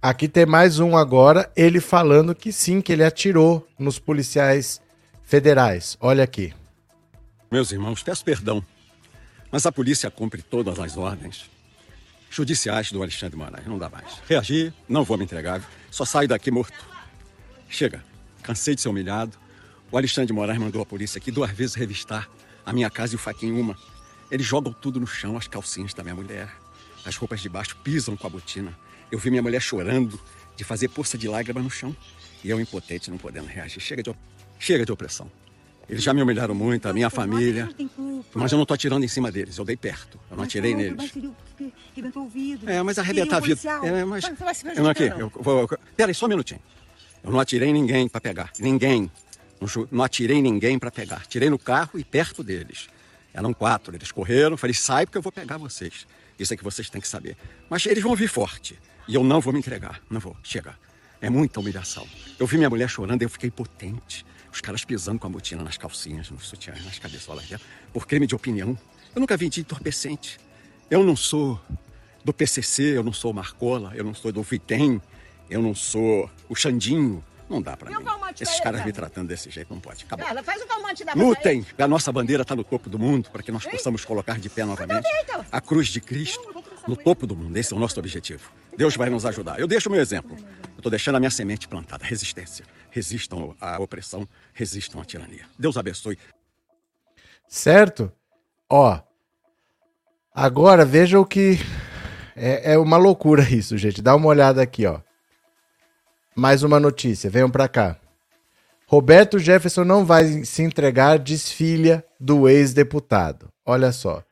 Aqui 0.06 0.28
tem 0.28 0.44
mais 0.44 0.80
um 0.80 0.98
agora, 0.98 1.50
ele 1.56 1.80
falando 1.80 2.34
que 2.34 2.52
sim, 2.52 2.82
que 2.82 2.92
ele 2.92 3.02
atirou 3.02 3.66
nos 3.78 3.98
policiais 3.98 4.78
federais. 5.22 5.96
Olha 5.98 6.22
aqui. 6.22 6.52
Meus 7.50 7.72
irmãos, 7.72 8.02
peço 8.02 8.22
perdão, 8.22 8.62
mas 9.50 9.64
a 9.64 9.72
polícia 9.72 10.10
cumpre 10.10 10.42
todas 10.42 10.78
as 10.78 10.98
ordens 10.98 11.48
judiciais 12.28 12.92
do 12.92 13.02
Alexandre 13.02 13.34
Moraes. 13.34 13.66
Não 13.66 13.78
dá 13.78 13.88
mais. 13.88 14.20
Reagir, 14.28 14.74
não 14.86 15.04
vou 15.04 15.16
me 15.16 15.24
entregar, 15.24 15.62
só 15.90 16.04
saio 16.04 16.28
daqui 16.28 16.50
morto. 16.50 16.84
Chega, 17.66 18.04
cansei 18.42 18.74
de 18.74 18.82
ser 18.82 18.90
humilhado, 18.90 19.38
o 19.90 19.96
Alexandre 19.96 20.26
de 20.26 20.32
Moraes 20.34 20.58
mandou 20.58 20.82
a 20.82 20.86
polícia 20.86 21.18
aqui 21.18 21.30
duas 21.30 21.50
vezes 21.52 21.74
revistar 21.76 22.28
a 22.66 22.74
minha 22.74 22.90
casa 22.90 23.14
e 23.14 23.16
o 23.16 23.18
faquinho 23.18 23.58
uma. 23.58 23.74
Eles 24.30 24.46
jogam 24.46 24.72
tudo 24.72 24.98
no 24.98 25.06
chão, 25.06 25.36
as 25.36 25.46
calcinhas 25.46 25.94
da 25.94 26.02
minha 26.02 26.14
mulher, 26.14 26.52
as 27.04 27.16
roupas 27.16 27.40
de 27.40 27.48
baixo, 27.48 27.76
pisam 27.82 28.16
com 28.16 28.26
a 28.26 28.30
botina. 28.30 28.76
Eu 29.10 29.18
vi 29.18 29.30
minha 29.30 29.42
mulher 29.42 29.60
chorando 29.60 30.18
de 30.56 30.64
fazer 30.64 30.88
poça 30.88 31.16
de 31.18 31.28
lágrima 31.28 31.60
no 31.60 31.70
chão. 31.70 31.94
E 32.42 32.50
eu 32.50 32.60
impotente, 32.60 33.10
não 33.10 33.18
podendo 33.18 33.46
reagir. 33.46 33.80
Chega 33.80 34.02
de, 34.02 34.14
chega 34.58 34.84
de 34.84 34.92
opressão. 34.92 35.30
Eles 35.88 36.02
já 36.02 36.14
me 36.14 36.22
humilharam 36.22 36.54
muito, 36.54 36.86
a 36.88 36.92
minha 36.92 37.10
família. 37.10 37.68
Mas 38.34 38.52
eu 38.52 38.56
não 38.56 38.62
estou 38.62 38.74
atirando 38.74 39.04
em 39.04 39.08
cima 39.08 39.30
deles, 39.30 39.58
eu 39.58 39.64
dei 39.64 39.76
perto. 39.76 40.18
Eu 40.30 40.36
não 40.36 40.44
atirei 40.44 40.74
neles. 40.74 41.12
É, 42.66 42.82
mas 42.82 42.98
arrebentar 42.98 43.36
a 43.36 43.40
vida. 43.40 43.60
É, 43.82 44.04
mas. 44.04 44.24
Eu 44.76 44.82
não 44.82 44.90
aqui, 44.90 45.04
eu 45.04 45.30
vou. 45.34 45.68
Peraí, 45.96 46.14
só 46.14 46.26
um 46.26 46.30
minutinho. 46.30 46.60
Eu 47.22 47.30
não 47.30 47.40
atirei 47.40 47.68
em 47.68 47.72
ninguém 47.72 48.08
para 48.08 48.20
pegar. 48.20 48.50
Ninguém. 48.58 49.10
Não 49.90 50.02
atirei 50.02 50.42
ninguém 50.42 50.78
para 50.78 50.90
pegar. 50.90 51.26
Tirei 51.26 51.48
no 51.48 51.58
carro 51.58 51.98
e 51.98 52.04
perto 52.04 52.42
deles. 52.42 52.88
Eram 53.34 53.52
quatro. 53.52 53.94
Eles 53.94 54.12
correram. 54.12 54.56
Falei, 54.56 54.72
sai 54.72 55.04
porque 55.04 55.18
eu 55.18 55.22
vou 55.22 55.32
pegar 55.32 55.58
vocês. 55.58 56.06
Isso 56.38 56.54
é 56.54 56.56
que 56.56 56.64
vocês 56.64 56.88
têm 56.88 57.00
que 57.00 57.08
saber. 57.08 57.36
Mas 57.68 57.84
eles 57.84 58.02
vão 58.02 58.14
vir 58.14 58.28
forte. 58.28 58.78
E 59.06 59.14
eu 59.14 59.24
não 59.24 59.40
vou 59.40 59.52
me 59.52 59.58
entregar. 59.58 60.00
Não 60.08 60.20
vou. 60.20 60.36
Chega. 60.42 60.78
É 61.20 61.28
muita 61.28 61.60
humilhação. 61.60 62.06
Eu 62.38 62.46
vi 62.46 62.56
minha 62.56 62.70
mulher 62.70 62.88
chorando 62.88 63.22
e 63.22 63.24
eu 63.24 63.28
fiquei 63.28 63.50
potente. 63.50 64.24
Os 64.52 64.60
caras 64.60 64.84
pisando 64.84 65.18
com 65.18 65.26
a 65.26 65.30
botina 65.30 65.64
nas 65.64 65.76
calcinhas, 65.76 66.30
nos 66.30 66.46
sutiãs, 66.46 66.84
nas 66.84 66.98
cabeçolas 66.98 67.46
dela. 67.48 67.60
Por 67.92 68.06
crime 68.06 68.26
de 68.26 68.34
opinião. 68.34 68.78
Eu 69.14 69.20
nunca 69.20 69.36
de 69.36 69.60
entorpecente. 69.60 70.38
Eu 70.90 71.02
não 71.02 71.16
sou 71.16 71.60
do 72.24 72.32
PCC, 72.32 72.96
eu 72.96 73.02
não 73.02 73.12
sou 73.12 73.30
o 73.30 73.34
Marcola, 73.34 73.92
eu 73.94 74.04
não 74.04 74.14
sou 74.14 74.30
do 74.32 74.42
Vitem, 74.42 75.00
eu 75.50 75.60
não 75.60 75.74
sou 75.74 76.30
o 76.48 76.54
Xandinho. 76.54 77.22
Não 77.54 77.62
dá 77.62 77.76
pra 77.76 77.88
mim. 77.88 78.04
Esses 78.40 78.58
caras 78.58 78.84
me 78.84 78.92
tratando 78.92 79.28
desse 79.28 79.48
jeito 79.48 79.72
não 79.72 79.80
pode. 79.80 80.04
Acabou. 80.04 80.26
Ela 80.26 80.42
faz 80.42 80.60
o 80.60 80.66
calmante 80.66 81.04
da 81.04 81.12
Lutem! 81.14 81.64
A 81.78 81.86
nossa 81.86 82.10
bandeira 82.10 82.42
está 82.42 82.56
no 82.56 82.64
topo 82.64 82.90
do 82.90 82.98
mundo 82.98 83.30
para 83.30 83.44
que 83.44 83.52
nós 83.52 83.64
possamos 83.64 84.04
colocar 84.04 84.38
de 84.40 84.48
pé 84.48 84.64
novamente 84.64 85.08
então. 85.22 85.44
a 85.52 85.60
cruz 85.60 85.86
de 85.86 86.00
Cristo 86.00 86.64
no 86.88 86.96
topo 86.96 87.28
do 87.28 87.36
mundo. 87.36 87.56
Esse 87.56 87.72
é 87.72 87.76
o 87.76 87.78
nosso 87.78 87.98
objetivo. 88.00 88.50
Deus 88.76 88.96
vai 88.96 89.08
nos 89.08 89.24
ajudar. 89.24 89.60
Eu 89.60 89.68
deixo 89.68 89.88
o 89.88 89.92
meu 89.92 90.00
exemplo. 90.00 90.36
Eu 90.36 90.78
estou 90.78 90.90
deixando 90.90 91.14
a 91.14 91.20
minha 91.20 91.30
semente 91.30 91.68
plantada. 91.68 92.04
Resistência. 92.04 92.64
Resistam 92.90 93.54
à 93.60 93.80
opressão, 93.80 94.28
resistam 94.52 95.00
à 95.00 95.04
tirania. 95.04 95.46
Deus 95.56 95.76
abençoe. 95.76 96.18
Certo? 97.46 98.10
Ó. 98.68 99.00
Agora 100.34 100.84
veja 100.84 101.20
o 101.20 101.24
que. 101.24 101.58
É, 102.34 102.72
é 102.72 102.78
uma 102.78 102.96
loucura 102.96 103.48
isso, 103.48 103.78
gente. 103.78 104.02
Dá 104.02 104.16
uma 104.16 104.26
olhada 104.26 104.60
aqui, 104.60 104.84
ó. 104.86 105.00
Mais 106.36 106.64
uma 106.64 106.80
notícia, 106.80 107.30
venham 107.30 107.48
para 107.48 107.68
cá. 107.68 107.96
Roberto 108.88 109.38
Jefferson 109.38 109.84
não 109.84 110.04
vai 110.04 110.44
se 110.44 110.62
entregar, 110.62 111.18
desfilha 111.18 112.04
do 112.18 112.48
ex-deputado. 112.48 113.48
Olha 113.64 113.92
só. 113.92 114.22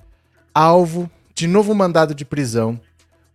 alvo 0.52 1.08
de 1.34 1.46
novo 1.46 1.74
mandado 1.74 2.14
de 2.14 2.24
prisão. 2.24 2.78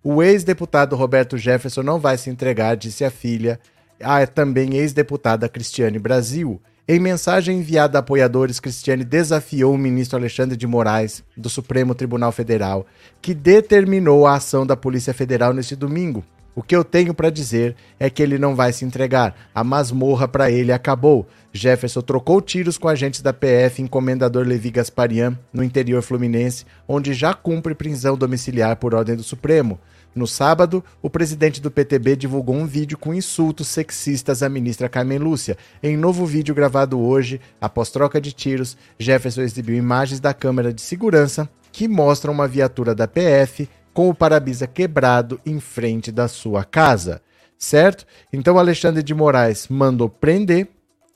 O 0.03 0.21
ex-deputado 0.21 0.95
Roberto 0.95 1.37
Jefferson 1.37 1.81
não 1.81 1.99
vai 1.99 2.17
se 2.17 2.29
entregar, 2.29 2.75
disse 2.75 3.03
a 3.03 3.09
filha, 3.09 3.59
a 4.01 4.25
também 4.27 4.75
ex-deputada 4.75 5.49
Cristiane 5.49 5.97
Brasil. 5.97 6.61
Em 6.87 6.99
mensagem 6.99 7.59
enviada 7.59 7.97
a 7.97 7.99
apoiadores, 7.99 8.59
Cristiane 8.59 9.03
desafiou 9.03 9.73
o 9.73 9.77
ministro 9.77 10.17
Alexandre 10.17 10.55
de 10.55 10.67
Moraes, 10.67 11.23
do 11.35 11.49
Supremo 11.49 11.95
Tribunal 11.95 12.31
Federal, 12.31 12.85
que 13.21 13.33
determinou 13.33 14.27
a 14.27 14.35
ação 14.35 14.65
da 14.65 14.77
Polícia 14.77 15.13
Federal 15.13 15.53
neste 15.53 15.75
domingo. 15.75 16.23
O 16.57 16.63
que 16.63 16.75
eu 16.75 16.83
tenho 16.83 17.13
para 17.13 17.29
dizer 17.29 17.75
é 17.99 18.09
que 18.09 18.19
ele 18.19 18.39
não 18.39 18.55
vai 18.55 18.73
se 18.73 18.83
entregar. 18.83 19.35
A 19.53 19.63
masmorra 19.63 20.27
para 20.27 20.49
ele 20.49 20.71
acabou. 20.71 21.27
Jefferson 21.53 22.01
trocou 22.01 22.41
tiros 22.41 22.79
com 22.79 22.87
agentes 22.87 23.21
da 23.21 23.31
PF 23.31 23.79
em 23.79 23.85
Comendador 23.85 24.43
Levi 24.43 24.71
Gasparian, 24.71 25.37
no 25.53 25.63
interior 25.63 26.01
fluminense, 26.01 26.65
onde 26.87 27.13
já 27.13 27.31
cumpre 27.31 27.75
prisão 27.75 28.17
domiciliar 28.17 28.75
por 28.77 28.95
ordem 28.95 29.15
do 29.15 29.21
Supremo. 29.21 29.79
No 30.15 30.25
sábado, 30.25 30.83
o 30.99 31.11
presidente 31.11 31.61
do 31.61 31.69
PTB 31.69 32.15
divulgou 32.15 32.55
um 32.55 32.65
vídeo 32.65 32.97
com 32.97 33.13
insultos 33.13 33.67
sexistas 33.67 34.41
à 34.41 34.49
ministra 34.49 34.89
Carmen 34.89 35.19
Lúcia. 35.19 35.55
Em 35.83 35.95
novo 35.95 36.25
vídeo 36.25 36.55
gravado 36.55 36.99
hoje, 36.99 37.39
após 37.61 37.91
troca 37.91 38.19
de 38.19 38.31
tiros, 38.31 38.75
Jefferson 38.97 39.41
exibiu 39.41 39.75
imagens 39.75 40.19
da 40.19 40.33
câmera 40.33 40.73
de 40.73 40.81
segurança 40.81 41.47
que 41.71 41.87
mostram 41.87 42.33
uma 42.33 42.47
viatura 42.47 42.95
da 42.95 43.07
PF 43.07 43.69
com 43.97 44.09
o 44.09 44.13
para-brisa 44.13 44.67
quebrado 44.67 45.41
em 45.43 45.59
frente 45.59 46.11
da 46.11 46.27
sua 46.27 46.63
casa, 46.63 47.19
certo? 47.57 48.05
Então 48.31 48.59
Alexandre 48.59 49.01
de 49.01 49.11
Moraes 49.11 49.67
mandou 49.69 50.07
prender 50.07 50.67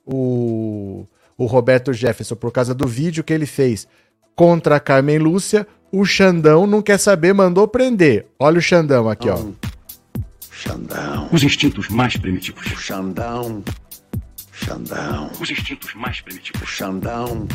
o, 0.04 1.06
o 1.38 1.46
Roberto 1.46 1.94
Jefferson 1.94 2.36
por 2.36 2.52
causa 2.52 2.74
do 2.74 2.88
vídeo 2.88 3.24
que 3.24 3.32
ele 3.32 3.46
fez 3.46 3.88
contra 4.36 4.78
a 4.78 4.80
Carmen 4.80 5.20
Lúcia. 5.20 5.68
O 5.92 6.04
Xandão 6.04 6.66
não 6.66 6.82
quer 6.82 6.98
saber, 6.98 7.36
mandou 7.36 7.68
prender. 7.68 8.26
Olha 8.40 8.58
o 8.58 8.62
Xandão 8.64 9.08
aqui, 9.08 9.30
ó. 9.30 9.38
Xandão. 10.50 11.30
Os 11.32 11.44
instintos 11.44 11.88
mais 11.88 12.18
primitivos. 12.18 12.66
O 12.66 12.78
Xandão. 12.78 13.64
Xandão. 14.52 15.30
Os 15.40 15.52
instintos 15.52 15.94
mais 15.94 16.20
primitivos. 16.20 16.64
O 16.64 16.66
Xandão. 16.66 17.48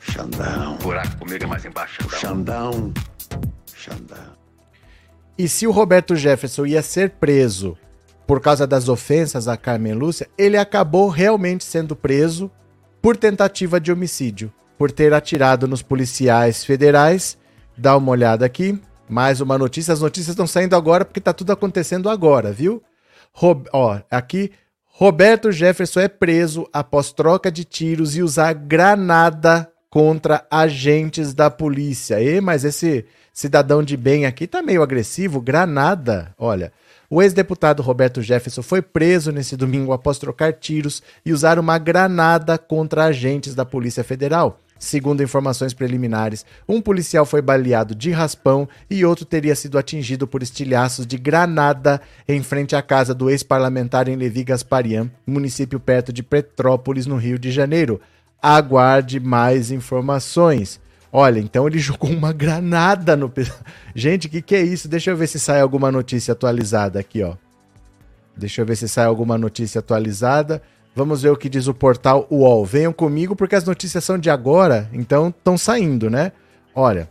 Xandão. 0.00 0.74
O 0.74 0.78
buraco 0.78 1.16
comigo 1.18 1.44
é 1.44 1.46
mais 1.46 1.64
embaixo, 1.64 2.02
Xandão. 2.10 2.72
Xandão. 2.72 2.92
E 5.38 5.48
se 5.48 5.66
o 5.66 5.70
Roberto 5.70 6.14
Jefferson 6.14 6.66
ia 6.66 6.82
ser 6.82 7.10
preso 7.10 7.76
por 8.26 8.40
causa 8.40 8.66
das 8.66 8.88
ofensas 8.88 9.48
a 9.48 9.56
Carmen 9.56 9.94
Lúcia, 9.94 10.28
ele 10.38 10.56
acabou 10.56 11.08
realmente 11.08 11.64
sendo 11.64 11.96
preso 11.96 12.50
por 13.00 13.16
tentativa 13.16 13.80
de 13.80 13.90
homicídio, 13.90 14.52
por 14.78 14.92
ter 14.92 15.12
atirado 15.12 15.66
nos 15.66 15.82
policiais 15.82 16.64
federais. 16.64 17.36
Dá 17.76 17.96
uma 17.96 18.12
olhada 18.12 18.46
aqui. 18.46 18.80
Mais 19.08 19.40
uma 19.40 19.58
notícia. 19.58 19.92
As 19.92 20.00
notícias 20.00 20.28
estão 20.34 20.46
saindo 20.46 20.76
agora 20.76 21.04
porque 21.04 21.18
está 21.18 21.32
tudo 21.32 21.52
acontecendo 21.52 22.08
agora, 22.08 22.52
viu? 22.52 22.82
Ó, 23.72 23.98
aqui. 24.10 24.52
Roberto 24.86 25.50
Jefferson 25.50 26.00
é 26.00 26.08
preso 26.08 26.68
após 26.72 27.12
troca 27.12 27.50
de 27.50 27.64
tiros 27.64 28.14
e 28.14 28.22
usar 28.22 28.52
granada 28.52 29.70
contra 29.90 30.46
agentes 30.50 31.34
da 31.34 31.50
polícia. 31.50 32.22
E, 32.22 32.40
mas 32.40 32.64
esse 32.64 33.04
cidadão 33.32 33.82
de 33.82 33.96
bem 33.96 34.26
aqui 34.26 34.46
tá 34.46 34.62
meio 34.62 34.82
agressivo, 34.82 35.40
granada. 35.40 36.34
Olha, 36.38 36.72
o 37.08 37.22
ex-deputado 37.22 37.82
Roberto 37.82 38.22
Jefferson 38.22 38.62
foi 38.62 38.80
preso 38.80 39.32
nesse 39.32 39.56
domingo 39.56 39.92
após 39.92 40.18
trocar 40.18 40.52
tiros 40.54 41.02
e 41.24 41.32
usar 41.32 41.58
uma 41.58 41.78
granada 41.78 42.56
contra 42.56 43.04
agentes 43.04 43.54
da 43.54 43.64
Polícia 43.64 44.02
Federal. 44.02 44.58
Segundo 44.82 45.22
informações 45.22 45.72
preliminares, 45.72 46.44
um 46.68 46.80
policial 46.80 47.24
foi 47.24 47.40
baleado 47.40 47.94
de 47.94 48.10
raspão 48.10 48.68
e 48.90 49.04
outro 49.04 49.24
teria 49.24 49.54
sido 49.54 49.78
atingido 49.78 50.26
por 50.26 50.42
estilhaços 50.42 51.06
de 51.06 51.16
granada 51.16 52.00
em 52.26 52.42
frente 52.42 52.74
à 52.74 52.82
casa 52.82 53.14
do 53.14 53.30
ex-parlamentar 53.30 54.08
em 54.08 54.16
Levi 54.16 54.42
Gasparian, 54.42 55.08
município 55.24 55.78
perto 55.78 56.12
de 56.12 56.20
Petrópolis, 56.20 57.06
no 57.06 57.16
Rio 57.16 57.38
de 57.38 57.52
Janeiro. 57.52 58.00
Aguarde 58.42 59.20
mais 59.20 59.70
informações. 59.70 60.80
Olha, 61.12 61.38
então 61.38 61.66
ele 61.66 61.78
jogou 61.78 62.10
uma 62.10 62.32
granada 62.32 63.14
no. 63.14 63.30
Gente, 63.94 64.26
o 64.26 64.30
que, 64.30 64.40
que 64.40 64.54
é 64.54 64.62
isso? 64.62 64.88
Deixa 64.88 65.10
eu 65.10 65.16
ver 65.16 65.26
se 65.26 65.38
sai 65.38 65.60
alguma 65.60 65.92
notícia 65.92 66.32
atualizada 66.32 66.98
aqui, 66.98 67.22
ó. 67.22 67.34
Deixa 68.34 68.62
eu 68.62 68.66
ver 68.66 68.76
se 68.76 68.88
sai 68.88 69.04
alguma 69.04 69.36
notícia 69.36 69.80
atualizada. 69.80 70.62
Vamos 70.94 71.22
ver 71.22 71.30
o 71.30 71.36
que 71.36 71.48
diz 71.48 71.66
o 71.66 71.74
portal 71.74 72.26
UOL. 72.30 72.64
Venham 72.64 72.92
comigo 72.92 73.36
porque 73.36 73.54
as 73.54 73.64
notícias 73.64 74.04
são 74.04 74.18
de 74.18 74.30
agora, 74.30 74.88
então 74.92 75.28
estão 75.28 75.58
saindo, 75.58 76.08
né? 76.08 76.32
Olha. 76.74 77.08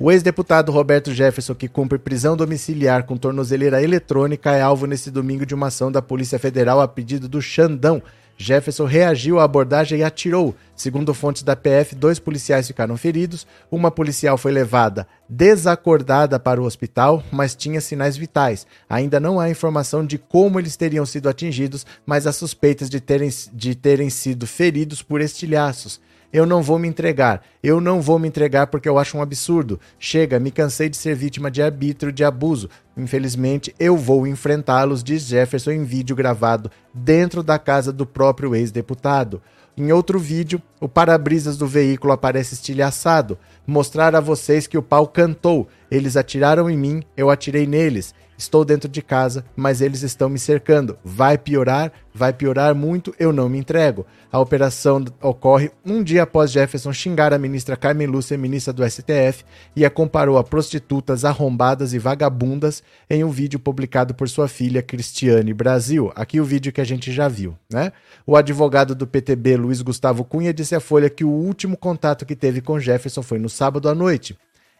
O 0.00 0.12
ex-deputado 0.12 0.70
Roberto 0.70 1.12
Jefferson, 1.12 1.56
que 1.56 1.66
cumpre 1.66 1.98
prisão 1.98 2.36
domiciliar 2.36 3.02
com 3.02 3.16
tornozeleira 3.16 3.82
eletrônica, 3.82 4.52
é 4.52 4.62
alvo 4.62 4.86
nesse 4.86 5.10
domingo 5.10 5.44
de 5.44 5.56
uma 5.56 5.66
ação 5.66 5.90
da 5.90 6.00
Polícia 6.00 6.38
Federal 6.38 6.80
a 6.80 6.86
pedido 6.86 7.28
do 7.28 7.42
Xandão, 7.42 8.00
Jefferson 8.40 8.84
reagiu 8.84 9.40
à 9.40 9.44
abordagem 9.44 9.98
e 9.98 10.04
atirou. 10.04 10.54
Segundo 10.76 11.12
fontes 11.12 11.42
da 11.42 11.56
PF, 11.56 11.96
dois 11.96 12.20
policiais 12.20 12.68
ficaram 12.68 12.96
feridos. 12.96 13.44
Uma 13.68 13.90
policial 13.90 14.38
foi 14.38 14.52
levada 14.52 15.06
desacordada 15.28 16.38
para 16.38 16.62
o 16.62 16.64
hospital, 16.64 17.22
mas 17.30 17.54
tinha 17.54 17.80
sinais 17.80 18.16
vitais. 18.16 18.66
Ainda 18.88 19.20
não 19.20 19.38
há 19.38 19.50
informação 19.50 20.06
de 20.06 20.16
como 20.16 20.58
eles 20.58 20.76
teriam 20.76 21.04
sido 21.04 21.28
atingidos, 21.28 21.84
mas 22.06 22.26
há 22.26 22.32
suspeitas 22.32 22.88
de 22.88 23.00
terem, 23.00 23.28
de 23.52 23.74
terem 23.74 24.08
sido 24.08 24.46
feridos 24.46 25.02
por 25.02 25.20
estilhaços. 25.20 26.00
Eu 26.30 26.44
não 26.44 26.62
vou 26.62 26.78
me 26.78 26.86
entregar. 26.86 27.42
Eu 27.62 27.80
não 27.80 28.02
vou 28.02 28.18
me 28.18 28.28
entregar 28.28 28.66
porque 28.66 28.88
eu 28.88 28.98
acho 28.98 29.16
um 29.16 29.22
absurdo. 29.22 29.80
Chega, 29.98 30.38
me 30.38 30.50
cansei 30.50 30.88
de 30.88 30.96
ser 30.96 31.14
vítima 31.14 31.50
de 31.50 31.62
arbítrio, 31.62 32.12
de 32.12 32.22
abuso. 32.22 32.68
Infelizmente, 32.96 33.74
eu 33.80 33.96
vou 33.96 34.26
enfrentá-los, 34.26 35.02
diz 35.02 35.22
Jefferson 35.22 35.70
em 35.70 35.84
vídeo 35.84 36.14
gravado 36.14 36.70
dentro 36.92 37.42
da 37.42 37.58
casa 37.58 37.92
do 37.92 38.04
próprio 38.04 38.54
ex-deputado. 38.54 39.40
Em 39.74 39.90
outro 39.92 40.18
vídeo, 40.18 40.60
o 40.80 40.88
para-brisas 40.88 41.56
do 41.56 41.66
veículo 41.66 42.12
aparece 42.12 42.52
estilhaçado. 42.52 43.38
Mostrar 43.66 44.14
a 44.14 44.20
vocês 44.20 44.66
que 44.66 44.76
o 44.76 44.82
pau 44.82 45.06
cantou. 45.06 45.68
Eles 45.90 46.16
atiraram 46.16 46.68
em 46.68 46.76
mim, 46.76 47.02
eu 47.16 47.30
atirei 47.30 47.66
neles. 47.66 48.12
Estou 48.38 48.64
dentro 48.64 48.88
de 48.88 49.02
casa, 49.02 49.44
mas 49.56 49.80
eles 49.80 50.02
estão 50.02 50.28
me 50.28 50.38
cercando. 50.38 50.96
Vai 51.04 51.36
piorar? 51.36 51.92
Vai 52.14 52.32
piorar 52.32 52.72
muito, 52.72 53.12
eu 53.18 53.32
não 53.32 53.48
me 53.48 53.58
entrego. 53.58 54.06
A 54.30 54.38
operação 54.38 55.04
ocorre 55.20 55.72
um 55.84 56.02
dia 56.04 56.22
após 56.22 56.52
Jefferson 56.52 56.92
xingar 56.92 57.34
a 57.34 57.38
ministra 57.38 57.76
Carmen 57.76 58.06
Lúcia, 58.06 58.38
ministra 58.38 58.72
do 58.72 58.88
STF, 58.88 59.44
e 59.74 59.84
a 59.84 59.90
comparou 59.90 60.38
a 60.38 60.44
prostitutas 60.44 61.24
arrombadas 61.24 61.92
e 61.92 61.98
vagabundas 61.98 62.82
em 63.10 63.24
um 63.24 63.30
vídeo 63.30 63.58
publicado 63.58 64.14
por 64.14 64.28
sua 64.28 64.46
filha 64.46 64.82
Cristiane 64.82 65.52
Brasil. 65.52 66.12
Aqui 66.14 66.40
o 66.40 66.44
vídeo 66.44 66.72
que 66.72 66.80
a 66.80 66.84
gente 66.84 67.12
já 67.12 67.26
viu, 67.26 67.56
né? 67.68 67.92
O 68.24 68.36
advogado 68.36 68.94
do 68.94 69.06
PTB, 69.06 69.56
Luiz 69.56 69.82
Gustavo 69.82 70.24
Cunha, 70.24 70.54
disse 70.54 70.76
à 70.76 70.80
Folha 70.80 71.10
que 71.10 71.24
o 71.24 71.30
último 71.30 71.76
contato 71.76 72.24
que 72.24 72.36
teve 72.36 72.60
com 72.60 72.78
Jefferson 72.78 73.22
foi 73.22 73.38
no 73.38 73.48
sábado 73.48 73.88
à 73.88 73.94
noite. 73.94 74.36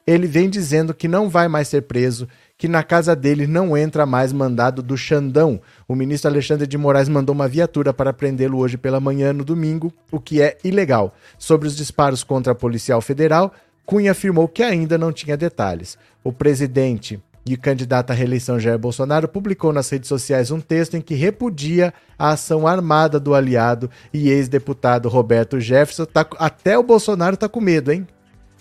Ele 0.08 0.26
vem 0.26 0.48
dizendo 0.48 0.94
que 0.94 1.06
não 1.06 1.28
vai 1.28 1.48
mais 1.48 1.68
ser 1.68 1.82
preso 1.82 2.26
que 2.56 2.66
na 2.66 2.82
casa 2.82 3.14
dele 3.14 3.46
não 3.46 3.76
entra 3.76 4.06
mais 4.06 4.32
mandado 4.32 4.82
do 4.82 4.96
Xandão. 4.96 5.60
O 5.86 5.94
ministro 5.94 6.30
Alexandre 6.30 6.66
de 6.66 6.78
Moraes 6.78 7.10
mandou 7.10 7.34
uma 7.34 7.46
viatura 7.46 7.92
para 7.92 8.14
prendê-lo 8.14 8.56
hoje 8.56 8.78
pela 8.78 9.00
manhã 9.00 9.34
no 9.34 9.44
domingo, 9.44 9.92
o 10.10 10.18
que 10.18 10.40
é 10.40 10.56
ilegal. 10.64 11.14
Sobre 11.38 11.68
os 11.68 11.76
disparos 11.76 12.24
contra 12.24 12.54
a 12.54 12.56
policial 12.56 13.02
federal, 13.02 13.52
Cunha 13.84 14.12
afirmou 14.12 14.48
que 14.48 14.62
ainda 14.62 14.96
não 14.96 15.12
tinha 15.12 15.36
detalhes. 15.36 15.98
O 16.24 16.32
presidente 16.32 17.22
e 17.44 17.54
candidato 17.54 18.10
à 18.10 18.14
reeleição 18.14 18.58
Jair 18.58 18.78
Bolsonaro 18.78 19.28
publicou 19.28 19.74
nas 19.74 19.90
redes 19.90 20.08
sociais 20.08 20.50
um 20.50 20.58
texto 20.58 20.96
em 20.96 21.02
que 21.02 21.14
repudia 21.14 21.92
a 22.18 22.30
ação 22.30 22.66
armada 22.66 23.20
do 23.20 23.34
aliado 23.34 23.90
e 24.10 24.30
ex-deputado 24.30 25.06
Roberto 25.06 25.60
Jefferson. 25.60 26.06
Tá, 26.06 26.26
até 26.38 26.78
o 26.78 26.82
Bolsonaro 26.82 27.36
tá 27.36 27.46
com 27.46 27.60
medo, 27.60 27.92
hein? 27.92 28.06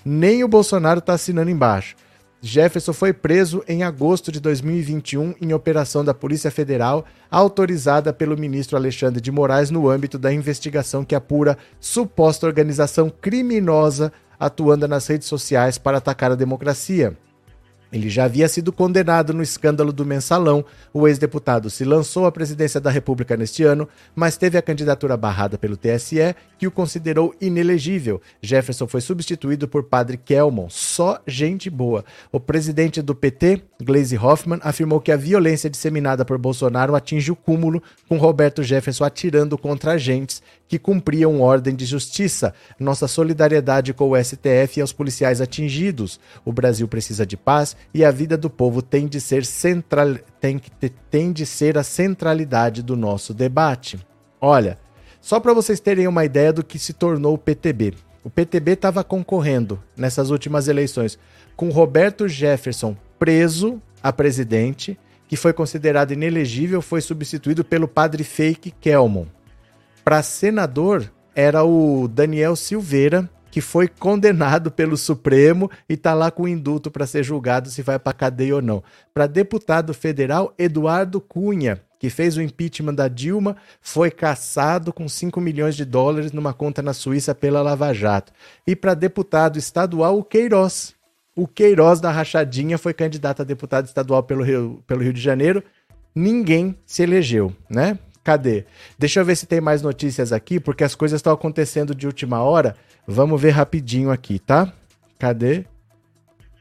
Nem 0.10 0.42
o 0.42 0.48
Bolsonaro 0.48 1.02
tá 1.02 1.16
assinando 1.16 1.52
embaixo. 1.52 1.94
Jefferson 2.42 2.94
foi 2.94 3.12
preso 3.12 3.62
em 3.68 3.84
agosto 3.84 4.32
de 4.32 4.40
2021 4.40 5.36
em 5.42 5.52
operação 5.52 6.06
da 6.06 6.14
Polícia 6.14 6.50
Federal, 6.50 7.04
autorizada 7.30 8.14
pelo 8.14 8.38
ministro 8.38 8.78
Alexandre 8.78 9.20
de 9.20 9.30
Moraes 9.34 9.70
no 9.70 9.90
âmbito 9.90 10.18
da 10.18 10.32
investigação 10.32 11.04
que 11.04 11.14
apura 11.14 11.58
suposta 11.78 12.48
organização 12.48 13.10
criminosa 13.10 14.14
atuando 14.40 14.88
nas 14.88 15.06
redes 15.08 15.28
sociais 15.28 15.78
para 15.78 15.98
atacar 15.98 16.32
a 16.32 16.36
democracia. 16.36 17.18
Ele 17.92 18.10
já 18.10 18.26
havia 18.26 18.48
sido 18.48 18.72
condenado 18.72 19.34
no 19.34 19.42
escândalo 19.42 19.94
do 19.94 20.06
mensalão. 20.06 20.64
O 20.94 21.08
ex-deputado 21.08 21.70
se 21.70 21.86
lançou 21.86 22.26
à 22.26 22.32
presidência 22.32 22.80
da 22.80 22.90
República 22.90 23.38
neste 23.38 23.64
ano, 23.64 23.88
mas 24.16 24.38
teve 24.38 24.58
a 24.58 24.62
candidatura 24.62 25.16
barrada 25.16 25.58
pelo 25.58 25.78
TSE, 25.78 26.36
que 26.58 26.68
o 26.68 26.72
considerou 26.72 27.34
inelegível. 27.40 28.22
Jefferson 28.42 28.88
foi 28.88 29.02
substituído 29.02 29.68
por 29.68 29.84
Padre 29.84 30.18
Kelmon, 30.18 30.70
só 30.70 31.20
gente 31.26 31.70
boa. 31.70 32.04
O 32.32 32.40
presidente 32.40 33.02
do 33.02 33.16
PT, 33.16 33.64
Gleisi 33.82 34.18
Hoffmann, 34.18 34.60
afirmou 34.64 35.00
que 35.00 35.12
a 35.12 35.18
violência 35.18 35.70
disseminada 35.70 36.26
por 36.26 36.38
Bolsonaro 36.38 36.96
atinge 36.96 37.32
o 37.32 37.36
cúmulo, 37.36 37.82
com 38.08 38.18
Roberto 38.18 38.64
Jefferson 38.64 39.04
atirando 39.04 39.58
contra 39.58 39.94
agentes 39.94 40.42
que 40.68 40.78
cumpriam 40.78 41.42
ordem 41.42 41.76
de 41.76 41.86
justiça. 41.86 42.54
Nossa 42.80 43.08
solidariedade 43.08 43.94
com 43.94 44.10
o 44.10 44.24
STF 44.24 44.78
e 44.78 44.82
aos 44.82 44.92
policiais 44.92 45.42
atingidos. 45.42 46.20
O 46.44 46.52
Brasil 46.52 46.88
precisa 46.88 47.26
de 47.26 47.38
paz 47.38 47.76
e 47.94 48.04
a 48.04 48.12
vida 48.12 48.38
do 48.38 48.50
povo 48.50 48.82
tem 48.82 49.08
de 49.08 49.22
ser, 49.22 49.46
central... 49.46 50.16
tem, 50.40 50.62
tem 51.10 51.32
de 51.32 51.46
ser 51.46 51.78
a 51.78 51.84
centralidade 51.84 52.84
do 52.84 52.96
nosso 52.96 53.34
debate. 53.34 54.00
Olha, 54.42 54.78
só 55.22 55.40
para 55.40 55.54
vocês 55.54 55.80
terem 55.80 56.08
uma 56.08 56.26
ideia 56.26 56.54
do 56.54 56.64
que 56.64 56.78
se 56.78 56.94
tornou 56.94 57.34
o 57.34 57.38
PTB. 57.38 57.94
O 58.24 58.30
PTB 58.30 58.74
estava 58.74 59.04
concorrendo 59.04 59.82
nessas 59.96 60.30
últimas 60.30 60.68
eleições 60.68 61.18
com 61.56 61.70
Roberto 61.70 62.28
Jefferson 62.28 62.96
preso 63.18 63.82
a 64.04 64.14
presidente, 64.14 64.98
que 65.28 65.36
foi 65.36 65.54
considerado 65.54 66.12
inelegível, 66.12 66.82
foi 66.82 67.02
substituído 67.02 67.64
pelo 67.64 67.88
padre 67.88 68.24
fake 68.24 68.72
Kelmon. 68.72 69.26
Para 70.08 70.24
senador, 70.24 71.12
era 71.36 71.66
o 71.66 72.08
Daniel 72.08 72.56
Silveira, 72.56 73.30
que 73.52 73.60
foi 73.60 73.90
condenado 73.90 74.72
pelo 74.72 74.96
Supremo 74.96 75.70
e 75.90 75.96
está 75.96 76.14
lá 76.14 76.32
com 76.32 76.48
indulto 76.48 76.90
para 76.90 77.06
ser 77.06 77.26
julgado 77.26 77.70
se 77.70 77.82
vai 77.82 78.00
para 78.00 78.14
cadeia 78.14 78.56
ou 78.56 78.62
não. 78.62 78.82
Para 79.14 79.28
deputado 79.28 79.94
federal, 79.94 80.54
Eduardo 80.58 81.20
Cunha, 81.20 81.82
que 82.00 82.10
fez 82.10 82.38
o 82.38 82.42
impeachment 82.42 82.94
da 82.94 83.10
Dilma, 83.10 83.58
foi 83.82 84.10
caçado 84.10 84.94
com 84.94 85.10
5 85.10 85.42
milhões 85.42 85.76
de 85.76 85.84
dólares 85.84 86.32
numa 86.32 86.54
conta 86.54 86.82
na 86.82 86.94
Suíça 86.94 87.36
pela 87.36 87.62
Lava 87.62 87.94
Jato. 87.94 88.32
E 88.66 88.78
para 88.78 88.94
deputado 88.94 89.60
estadual, 89.60 90.18
o 90.18 90.24
Queiroz, 90.24 90.96
o 91.36 91.46
Queiroz 91.46 92.00
da 92.00 92.12
Rachadinha 92.12 92.78
foi 92.78 92.94
candidato 92.94 93.42
a 93.42 93.44
deputado 93.44 93.88
estadual 93.88 94.24
pelo 94.24 94.42
Rio, 94.42 94.82
pelo 94.88 95.04
Rio 95.04 95.12
de 95.12 95.20
Janeiro. 95.20 95.62
Ninguém 96.16 96.78
se 96.86 97.04
elegeu, 97.04 97.54
né? 97.70 98.00
Cadê? 98.28 98.66
Deixa 99.00 99.22
eu 99.22 99.26
ver 99.26 99.38
se 99.38 99.46
tem 99.46 99.62
mais 99.62 99.82
notícias 99.82 100.34
aqui, 100.34 100.60
porque 100.60 100.84
as 100.84 100.94
coisas 100.94 101.20
estão 101.20 101.32
acontecendo 101.32 101.96
de 101.96 102.06
última 102.06 102.44
hora. 102.44 102.76
Vamos 103.08 103.42
ver 103.42 103.52
rapidinho 103.52 104.12
aqui, 104.12 104.38
tá? 104.38 104.74
Cadê? 105.18 105.64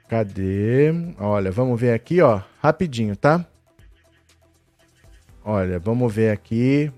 Cadê? 0.08 0.94
Olha, 1.18 1.50
vamos 1.50 1.80
ver 1.80 1.92
aqui, 1.92 2.22
ó, 2.22 2.40
rapidinho, 2.62 3.16
tá? 3.16 3.44
Olha, 5.44 5.80
vamos 5.80 6.14
ver 6.14 6.30
aqui, 6.30 6.92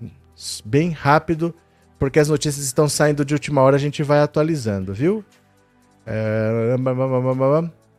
bem 0.63 0.91
rápido, 0.91 1.51
porque 1.97 2.19
as 2.19 2.29
notícias 2.29 2.63
estão 2.63 2.87
saindo 2.87 3.25
de 3.25 3.33
última 3.33 3.63
hora, 3.63 3.75
a 3.75 3.79
gente 3.79 4.03
vai 4.03 4.19
atualizando, 4.19 4.93
viu? 4.93 5.25
É... 6.05 6.75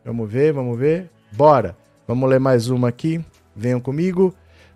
Vamos 0.05 0.31
ver, 0.31 0.53
vamos 0.53 0.79
ver. 0.79 1.09
Bora. 1.33 1.75
Vamos 2.07 2.29
ler 2.29 2.39
mais 2.39 2.69
uma 2.69 2.87
aqui. 2.87 3.21
Venham 3.53 3.81
comigo. 3.81 4.33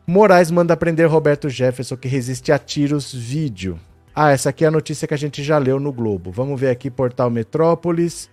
Moraes 0.08 0.52
manda 0.52 0.78
prender 0.78 1.10
Roberto 1.10 1.50
Jefferson 1.50 1.98
que 1.98 2.08
resiste 2.08 2.52
a 2.52 2.60
tiros. 2.60 3.14
Vídeo. 3.14 3.80
Ah, 4.14 4.32
essa 4.32 4.50
aqui 4.50 4.64
é 4.64 4.68
a 4.68 4.72
notícia 4.72 5.08
que 5.08 5.14
a 5.14 5.18
gente 5.18 5.44
já 5.44 5.58
leu 5.58 5.80
no 5.80 5.92
Globo. 5.92 6.32
Vamos 6.32 6.60
ver 6.60 6.70
aqui, 6.70 6.90
Portal 6.90 7.30
Metrópolis. 7.30 8.30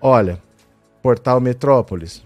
Olha, 0.00 0.40
Portal 1.02 1.40
Metrópolis. 1.40 2.22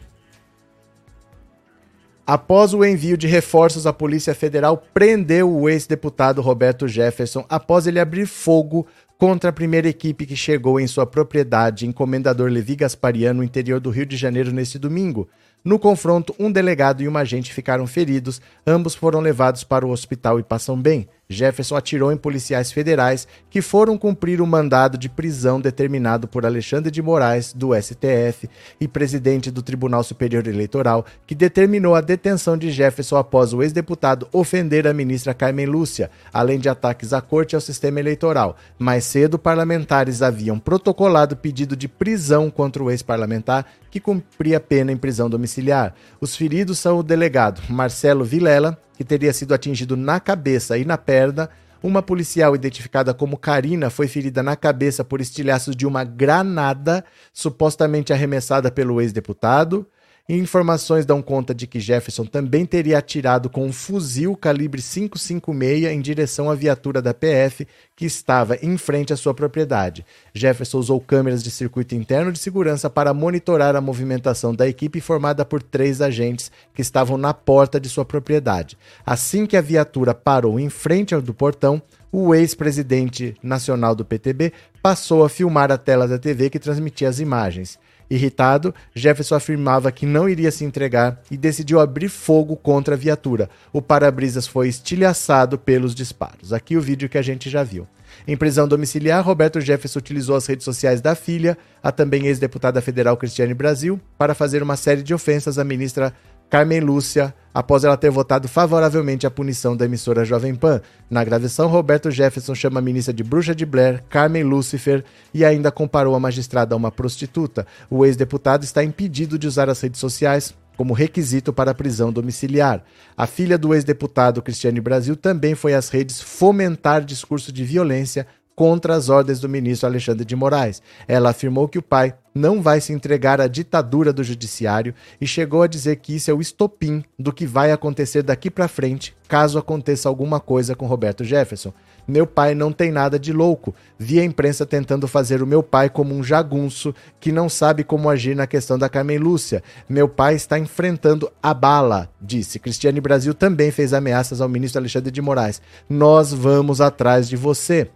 Após 2.27 2.73
o 2.73 2.85
envio 2.85 3.17
de 3.17 3.27
reforços, 3.27 3.89
a 3.89 3.93
Polícia 3.93 4.35
Federal 4.35 4.81
prendeu 4.95 5.53
o 5.53 5.69
ex-deputado 5.69 6.41
Roberto 6.41 6.87
Jefferson 6.87 7.45
após 7.49 7.89
ele 7.89 7.99
abrir 7.99 8.25
fogo 8.25 8.87
contra 9.19 9.51
a 9.51 9.53
primeira 9.53 9.89
equipe 9.89 10.25
que 10.25 10.37
chegou 10.37 10.79
em 10.79 10.87
sua 10.87 11.05
propriedade 11.05 11.87
em 11.87 11.93
Comendador 11.93 12.49
Levi 12.49 12.77
Gaspariano, 12.77 13.39
no 13.39 13.45
interior 13.45 13.81
do 13.81 13.91
Rio 13.91 14.07
de 14.07 14.17
Janeiro, 14.17 14.53
neste 14.53 14.79
domingo. 14.79 15.29
No 15.65 15.79
confronto, 15.79 16.35
um 16.39 16.51
delegado 16.51 17.03
e 17.03 17.09
uma 17.09 17.21
agente 17.21 17.53
ficaram 17.53 17.87
feridos, 17.87 18.41
ambos 18.67 18.95
foram 18.95 19.21
levados 19.21 19.63
para 19.63 19.87
o 19.87 19.91
hospital 19.91 20.41
e 20.41 20.43
passam 20.43 20.81
bem. 20.81 21.07
Jefferson 21.31 21.77
atirou 21.77 22.11
em 22.11 22.17
policiais 22.17 22.73
federais 22.73 23.29
que 23.49 23.63
foram 23.63 23.97
cumprir 23.97 24.41
o 24.41 24.47
mandado 24.47 24.99
de 24.99 25.09
prisão 25.09 25.61
determinado 25.61 26.27
por 26.27 26.45
Alexandre 26.45 26.91
de 26.91 27.01
Moraes, 27.01 27.53
do 27.53 27.71
STF, 27.81 28.51
e 28.81 28.89
presidente 28.89 29.49
do 29.49 29.63
Tribunal 29.63 30.03
Superior 30.03 30.49
Eleitoral, 30.49 31.07
que 31.25 31.35
determinou 31.35 31.95
a 31.95 32.01
detenção 32.01 32.59
de 32.59 32.73
Jefferson 32.73 33.17
após 33.17 33.53
o 33.53 33.63
ex-deputado 33.63 34.27
ofender 34.33 34.89
a 34.89 34.93
ministra 34.93 35.33
Carmen 35.33 35.67
Lúcia, 35.67 36.11
além 36.33 36.59
de 36.59 36.69
ataques 36.69 37.13
à 37.13 37.21
corte 37.21 37.53
e 37.53 37.57
ao 37.57 37.61
sistema 37.61 38.01
eleitoral. 38.01 38.57
Mais 38.77 39.05
cedo, 39.05 39.39
parlamentares 39.39 40.23
haviam 40.23 40.59
protocolado 40.59 41.37
pedido 41.37 41.77
de 41.77 41.87
prisão 41.87 42.51
contra 42.51 42.83
o 42.83 42.91
ex-parlamentar, 42.91 43.67
que 43.89 44.01
cumpria 44.01 44.59
pena 44.59 44.91
em 44.91 44.97
prisão 44.97 45.31
domiciliar. 45.31 45.95
Os 46.21 46.35
feridos 46.35 46.79
são 46.79 46.99
o 46.99 47.03
delegado 47.03 47.63
Marcelo 47.69 48.25
Vilela, 48.25 48.79
que 49.01 49.05
teria 49.05 49.33
sido 49.33 49.55
atingido 49.55 49.97
na 49.97 50.21
cabeça 50.21 50.77
e 50.77 50.85
na 50.85 50.99
perna. 50.99 51.49
Uma 51.83 52.03
policial 52.03 52.55
identificada 52.55 53.15
como 53.15 53.39
Karina 53.39 53.89
foi 53.89 54.07
ferida 54.07 54.43
na 54.43 54.55
cabeça 54.55 55.03
por 55.03 55.23
estilhaços 55.23 55.75
de 55.75 55.87
uma 55.87 56.05
granada 56.05 57.03
supostamente 57.33 58.13
arremessada 58.13 58.71
pelo 58.71 59.01
ex-deputado. 59.01 59.87
Informações 60.33 61.05
dão 61.05 61.21
conta 61.21 61.53
de 61.53 61.67
que 61.67 61.81
Jefferson 61.81 62.25
também 62.25 62.65
teria 62.65 62.99
atirado 62.99 63.51
com 63.51 63.67
um 63.67 63.73
fuzil 63.73 64.37
calibre 64.37 64.81
556 64.81 65.87
em 65.87 66.01
direção 66.01 66.49
à 66.49 66.55
viatura 66.55 67.03
da 67.03 67.13
PF 67.13 67.67
que 67.97 68.07
estava 68.07 68.57
em 68.63 68.79
frente 68.79 69.13
à 69.13 69.17
sua 69.17 69.35
propriedade. 69.35 70.07
Jefferson 70.33 70.79
usou 70.79 71.01
câmeras 71.01 71.43
de 71.43 71.51
circuito 71.51 71.97
interno 71.97 72.31
de 72.31 72.39
segurança 72.39 72.89
para 72.89 73.13
monitorar 73.13 73.75
a 73.75 73.81
movimentação 73.81 74.55
da 74.55 74.69
equipe 74.69 75.01
formada 75.01 75.45
por 75.45 75.61
três 75.61 76.01
agentes 76.01 76.53
que 76.73 76.81
estavam 76.81 77.19
na 77.19 77.35
porta 77.35 77.81
de 77.81 77.89
sua 77.89 78.05
propriedade. 78.05 78.79
Assim 79.05 79.47
que 79.47 79.57
a 79.57 79.61
viatura 79.61 80.15
parou 80.15 80.61
em 80.61 80.71
frente 80.71 81.13
ao 81.13 81.21
do 81.21 81.35
portão, 81.35 81.83
o 82.13 82.33
ex-presidente 82.37 83.35
nacional 83.43 83.97
do 83.97 84.05
PTB 84.05 84.53
passou 84.81 85.25
a 85.25 85.29
filmar 85.29 85.73
a 85.73 85.77
tela 85.77 86.07
da 86.07 86.21
TV 86.21 86.51
que 86.51 86.61
transmitia 86.61 87.09
as 87.09 87.19
imagens. 87.19 87.81
Irritado, 88.11 88.75
Jefferson 88.95 89.37
afirmava 89.37 89.93
que 89.93 90.05
não 90.05 90.29
iria 90.29 90.51
se 90.51 90.65
entregar 90.65 91.23
e 91.31 91.37
decidiu 91.37 91.79
abrir 91.79 92.09
fogo 92.09 92.57
contra 92.57 92.95
a 92.95 92.99
viatura. 92.99 93.49
O 93.73 93.81
para-brisas 93.81 94.47
foi 94.47 94.69
estilhaçado 94.69 95.57
pelos 95.57 95.95
disparos. 95.95 96.53
Aqui 96.53 96.77
o 96.77 96.81
vídeo 96.81 97.09
que 97.09 97.19
a 97.19 97.23
gente 97.23 97.49
já 97.49 97.63
viu. 97.63 97.87
Em 98.27 98.37
prisão 98.37 98.67
domiciliar, 98.67 99.25
Roberto 99.25 99.61
Jefferson 99.61 99.99
utilizou 99.99 100.37
as 100.37 100.47
redes 100.47 100.65
sociais 100.65 101.01
da 101.01 101.15
filha, 101.15 101.57
a 101.83 101.91
também 101.93 102.27
ex-deputada 102.27 102.81
federal 102.81 103.17
Cristiane 103.17 103.55
Brasil, 103.55 104.01
para 104.19 104.35
fazer 104.35 104.63
uma 104.63 104.77
série 104.77 105.03
de 105.03 105.15
ofensas 105.15 105.59
à 105.59 105.65
ministra 105.65 106.13
Carmen 106.51 106.81
Lúcia, 106.81 107.33
após 107.55 107.85
ela 107.85 107.97
ter 107.97 108.11
votado 108.11 108.49
favoravelmente 108.49 109.25
a 109.25 109.31
punição 109.31 109.77
da 109.77 109.85
emissora 109.85 110.25
Jovem 110.25 110.53
Pan. 110.53 110.81
Na 111.09 111.23
gravação, 111.23 111.69
Roberto 111.69 112.11
Jefferson 112.11 112.57
chama 112.57 112.81
a 112.81 112.83
ministra 112.83 113.15
de 113.15 113.23
bruxa 113.23 113.55
de 113.55 113.65
Blair, 113.65 114.03
Carmen 114.11 114.43
Lucifer, 114.43 115.05
e 115.33 115.45
ainda 115.45 115.71
comparou 115.71 116.13
a 116.17 116.21
magistrada 116.21 116.75
a 116.75 116.77
uma 116.77 116.91
prostituta. 116.91 117.65
O 117.89 118.05
ex-deputado 118.05 118.65
está 118.65 118.83
impedido 118.83 119.39
de 119.39 119.47
usar 119.47 119.71
as 119.71 119.81
redes 119.81 120.01
sociais 120.01 120.53
como 120.77 120.93
requisito 120.95 121.53
para 121.53 121.71
a 121.71 121.75
prisão 121.75 122.11
domiciliar. 122.11 122.83
A 123.17 123.27
filha 123.27 123.57
do 123.57 123.73
ex-deputado 123.73 124.43
Cristiane 124.43 124.81
Brasil 124.81 125.15
também 125.15 125.55
foi 125.55 125.75
às 125.75 125.89
redes 125.89 126.21
fomentar 126.21 127.05
discurso 127.05 127.53
de 127.53 127.65
violência 127.65 128.27
contra 128.61 128.95
as 128.95 129.09
ordens 129.09 129.41
do 129.41 129.49
ministro 129.49 129.89
Alexandre 129.89 130.23
de 130.23 130.37
Moraes. 130.37 130.83
Ela 131.09 131.31
afirmou 131.31 131.67
que 131.67 131.79
o 131.79 131.83
pai 131.83 132.13
não 132.35 132.61
vai 132.61 132.79
se 132.79 132.93
entregar 132.93 133.41
à 133.41 133.47
ditadura 133.47 134.13
do 134.13 134.23
judiciário 134.23 134.95
e 135.19 135.27
chegou 135.27 135.63
a 135.63 135.67
dizer 135.67 135.97
que 135.97 136.15
isso 136.15 136.31
é 136.31 136.35
o 136.35 136.43
estopim 136.43 137.03
do 137.19 137.33
que 137.33 137.47
vai 137.47 137.73
acontecer 137.73 138.23
daqui 138.23 138.51
para 138.51 138.69
frente, 138.69 139.17
caso 139.27 139.59
aconteça 139.59 140.11
alguma 140.11 140.39
coisa 140.39 140.77
com 140.77 140.85
Roberto 140.85 141.25
Jefferson. 141.25 141.73
Meu 142.07 142.27
pai 142.27 142.55
não 142.55 142.71
tem 142.71 142.93
nada 142.93 143.19
de 143.19 143.33
louco. 143.33 143.75
Vi 143.99 144.21
a 144.21 144.25
imprensa 144.25 144.67
tentando 144.67 145.09
fazer 145.09 145.43
o 145.43 145.47
meu 145.47 145.63
pai 145.63 145.89
como 145.89 146.15
um 146.15 146.23
jagunço 146.23 146.95
que 147.19 147.33
não 147.33 147.49
sabe 147.49 147.83
como 147.83 148.11
agir 148.11 148.37
na 148.37 148.47
questão 148.47 148.79
da 148.79 148.91
Carmen 148.91 149.17
Lúcia. 149.17 149.63
Meu 149.89 150.07
pai 150.07 150.35
está 150.35 150.59
enfrentando 150.59 151.33
a 151.43 151.55
bala, 151.55 152.11
disse. 152.21 152.59
Cristiane 152.59 153.01
Brasil 153.01 153.33
também 153.33 153.71
fez 153.71 153.95
ameaças 153.95 154.43
ao 154.43 154.51
ministro 154.51 154.81
Alexandre 154.81 155.11
de 155.11 155.23
Moraes. 155.23 155.63
Nós 155.89 156.31
vamos 156.31 156.83
atrás 156.83 157.27
de 157.27 157.37
você. 157.37 157.89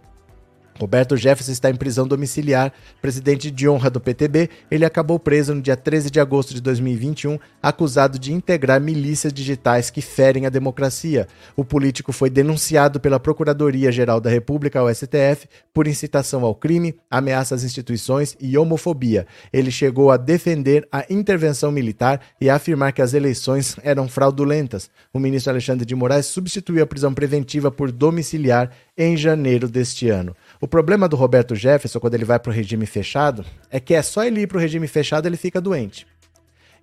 Roberto 0.77 1.15
Jefferson 1.15 1.53
está 1.53 1.69
em 1.69 1.75
prisão 1.75 2.05
domiciliar, 2.05 2.73
presidente 3.01 3.49
de 3.49 3.67
honra 3.67 3.89
do 3.89 4.01
PTB. 4.01 4.49
Ele 4.69 4.83
acabou 4.83 5.17
preso 5.17 5.55
no 5.55 5.61
dia 5.61 5.77
13 5.77 6.11
de 6.11 6.19
agosto 6.19 6.53
de 6.53 6.61
2021, 6.61 7.39
acusado 7.63 8.19
de 8.19 8.33
integrar 8.33 8.81
milícias 8.81 9.31
digitais 9.31 9.89
que 9.89 10.01
ferem 10.01 10.45
a 10.45 10.49
democracia. 10.49 11.27
O 11.55 11.63
político 11.63 12.11
foi 12.11 12.29
denunciado 12.29 12.99
pela 12.99 13.19
Procuradoria-Geral 13.19 14.19
da 14.19 14.29
República, 14.29 14.83
o 14.83 14.93
STF, 14.93 15.47
por 15.73 15.87
incitação 15.87 16.43
ao 16.43 16.53
crime, 16.53 16.95
ameaça 17.09 17.55
às 17.55 17.63
instituições 17.63 18.35
e 18.39 18.57
homofobia. 18.57 19.25
Ele 19.53 19.71
chegou 19.71 20.11
a 20.11 20.17
defender 20.17 20.85
a 20.91 21.05
intervenção 21.09 21.71
militar 21.71 22.19
e 22.39 22.49
a 22.49 22.55
afirmar 22.55 22.91
que 22.91 23.01
as 23.01 23.13
eleições 23.13 23.77
eram 23.81 24.09
fraudulentas. 24.09 24.89
O 25.13 25.19
ministro 25.19 25.51
Alexandre 25.51 25.85
de 25.85 25.95
Moraes 25.95 26.25
substituiu 26.25 26.83
a 26.83 26.87
prisão 26.87 27.13
preventiva 27.13 27.71
por 27.71 27.91
domiciliar 27.91 28.71
em 28.97 29.15
janeiro 29.15 29.67
deste 29.67 30.09
ano. 30.09 30.35
O 30.59 30.67
problema 30.67 31.07
do 31.07 31.15
Roberto 31.15 31.55
Jefferson, 31.55 31.99
quando 31.99 32.13
ele 32.13 32.25
vai 32.25 32.39
para 32.39 32.49
o 32.49 32.53
regime 32.53 32.85
fechado, 32.85 33.45
é 33.69 33.79
que 33.79 33.93
é 33.93 34.01
só 34.01 34.23
ele 34.23 34.41
ir 34.41 34.47
para 34.47 34.57
o 34.57 34.61
regime 34.61 34.87
fechado 34.87 35.27
ele 35.27 35.37
fica 35.37 35.59
doente. 35.59 36.07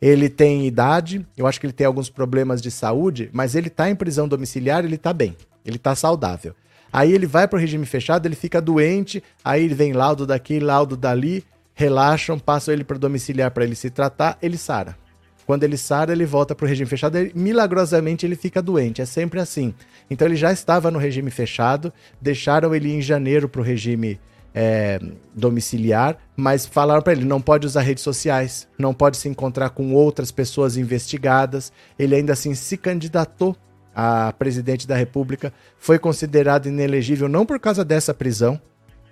Ele 0.00 0.28
tem 0.28 0.66
idade, 0.66 1.24
eu 1.36 1.46
acho 1.46 1.60
que 1.60 1.66
ele 1.66 1.72
tem 1.72 1.86
alguns 1.86 2.10
problemas 2.10 2.60
de 2.60 2.70
saúde, 2.70 3.30
mas 3.32 3.54
ele 3.54 3.68
está 3.68 3.88
em 3.88 3.94
prisão 3.94 4.26
domiciliar, 4.26 4.84
ele 4.84 4.96
está 4.96 5.12
bem, 5.12 5.36
ele 5.64 5.76
está 5.76 5.94
saudável. 5.94 6.54
Aí 6.92 7.12
ele 7.12 7.24
vai 7.24 7.48
para 7.48 7.56
o 7.56 7.60
regime 7.60 7.86
fechado, 7.86 8.26
ele 8.26 8.34
fica 8.34 8.60
doente, 8.60 9.22
aí 9.44 9.68
vem 9.68 9.92
laudo 9.92 10.26
daqui, 10.26 10.60
laudo 10.60 10.96
dali, 10.96 11.44
relaxam, 11.72 12.38
passam 12.38 12.74
ele 12.74 12.84
para 12.84 12.98
domiciliar 12.98 13.50
para 13.50 13.64
ele 13.64 13.74
se 13.74 13.88
tratar, 13.88 14.36
ele 14.42 14.58
sara. 14.58 14.96
Quando 15.46 15.64
ele 15.64 15.76
sara, 15.76 16.12
ele 16.12 16.24
volta 16.24 16.54
para 16.54 16.64
o 16.64 16.68
regime 16.68 16.88
fechado, 16.88 17.18
milagrosamente 17.34 18.24
ele 18.24 18.36
fica 18.36 18.62
doente, 18.62 19.02
é 19.02 19.04
sempre 19.04 19.40
assim. 19.40 19.74
Então 20.10 20.26
ele 20.26 20.36
já 20.36 20.52
estava 20.52 20.90
no 20.90 20.98
regime 20.98 21.30
fechado, 21.30 21.92
deixaram 22.20 22.74
ele 22.74 22.92
em 22.92 23.02
janeiro 23.02 23.48
para 23.48 23.60
o 23.60 23.64
regime 23.64 24.20
é, 24.54 25.00
domiciliar, 25.34 26.18
mas 26.36 26.66
falaram 26.66 27.02
para 27.02 27.12
ele 27.12 27.24
não 27.24 27.40
pode 27.40 27.66
usar 27.66 27.80
redes 27.80 28.04
sociais, 28.04 28.68
não 28.78 28.92
pode 28.92 29.16
se 29.16 29.28
encontrar 29.28 29.70
com 29.70 29.92
outras 29.94 30.30
pessoas 30.30 30.76
investigadas. 30.76 31.72
Ele 31.98 32.14
ainda 32.14 32.32
assim 32.32 32.54
se 32.54 32.76
candidatou 32.76 33.56
a 33.94 34.32
presidente 34.32 34.86
da 34.86 34.96
República, 34.96 35.52
foi 35.78 35.98
considerado 35.98 36.66
inelegível 36.66 37.28
não 37.28 37.44
por 37.44 37.60
causa 37.60 37.84
dessa 37.84 38.14
prisão, 38.14 38.60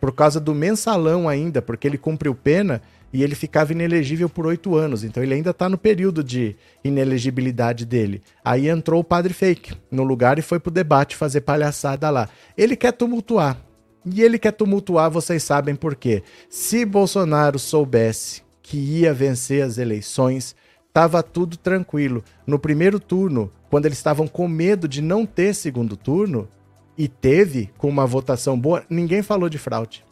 por 0.00 0.12
causa 0.12 0.40
do 0.40 0.54
mensalão 0.54 1.28
ainda, 1.28 1.60
porque 1.60 1.86
ele 1.86 1.98
cumpriu 1.98 2.34
pena 2.34 2.80
e 3.12 3.22
ele 3.22 3.34
ficava 3.34 3.72
inelegível 3.72 4.28
por 4.28 4.46
oito 4.46 4.76
anos. 4.76 5.04
Então 5.04 5.22
ele 5.22 5.34
ainda 5.34 5.50
está 5.50 5.68
no 5.68 5.78
período 5.78 6.22
de 6.22 6.56
inelegibilidade 6.84 7.84
dele. 7.84 8.22
Aí 8.44 8.68
entrou 8.68 9.00
o 9.00 9.04
padre 9.04 9.32
fake 9.32 9.74
no 9.90 10.02
lugar 10.02 10.38
e 10.38 10.42
foi 10.42 10.58
pro 10.58 10.70
debate 10.70 11.16
fazer 11.16 11.40
palhaçada 11.42 12.08
lá. 12.10 12.28
Ele 12.56 12.76
quer 12.76 12.92
tumultuar. 12.92 13.58
E 14.06 14.22
ele 14.22 14.38
quer 14.38 14.52
tumultuar, 14.52 15.10
vocês 15.10 15.42
sabem 15.42 15.74
por 15.74 15.94
quê. 15.94 16.22
Se 16.48 16.86
Bolsonaro 16.86 17.58
soubesse 17.58 18.42
que 18.62 18.78
ia 18.78 19.12
vencer 19.12 19.62
as 19.62 19.76
eleições, 19.76 20.56
tava 20.92 21.22
tudo 21.22 21.58
tranquilo. 21.58 22.24
No 22.46 22.58
primeiro 22.58 22.98
turno, 22.98 23.52
quando 23.68 23.84
eles 23.84 23.98
estavam 23.98 24.26
com 24.26 24.48
medo 24.48 24.88
de 24.88 25.02
não 25.02 25.26
ter 25.26 25.54
segundo 25.54 25.96
turno, 25.98 26.48
e 27.00 27.08
teve 27.08 27.70
com 27.78 27.88
uma 27.88 28.06
votação 28.06 28.60
boa, 28.60 28.84
ninguém 28.90 29.22
falou 29.22 29.48
de 29.48 29.56
fraude. 29.56 30.04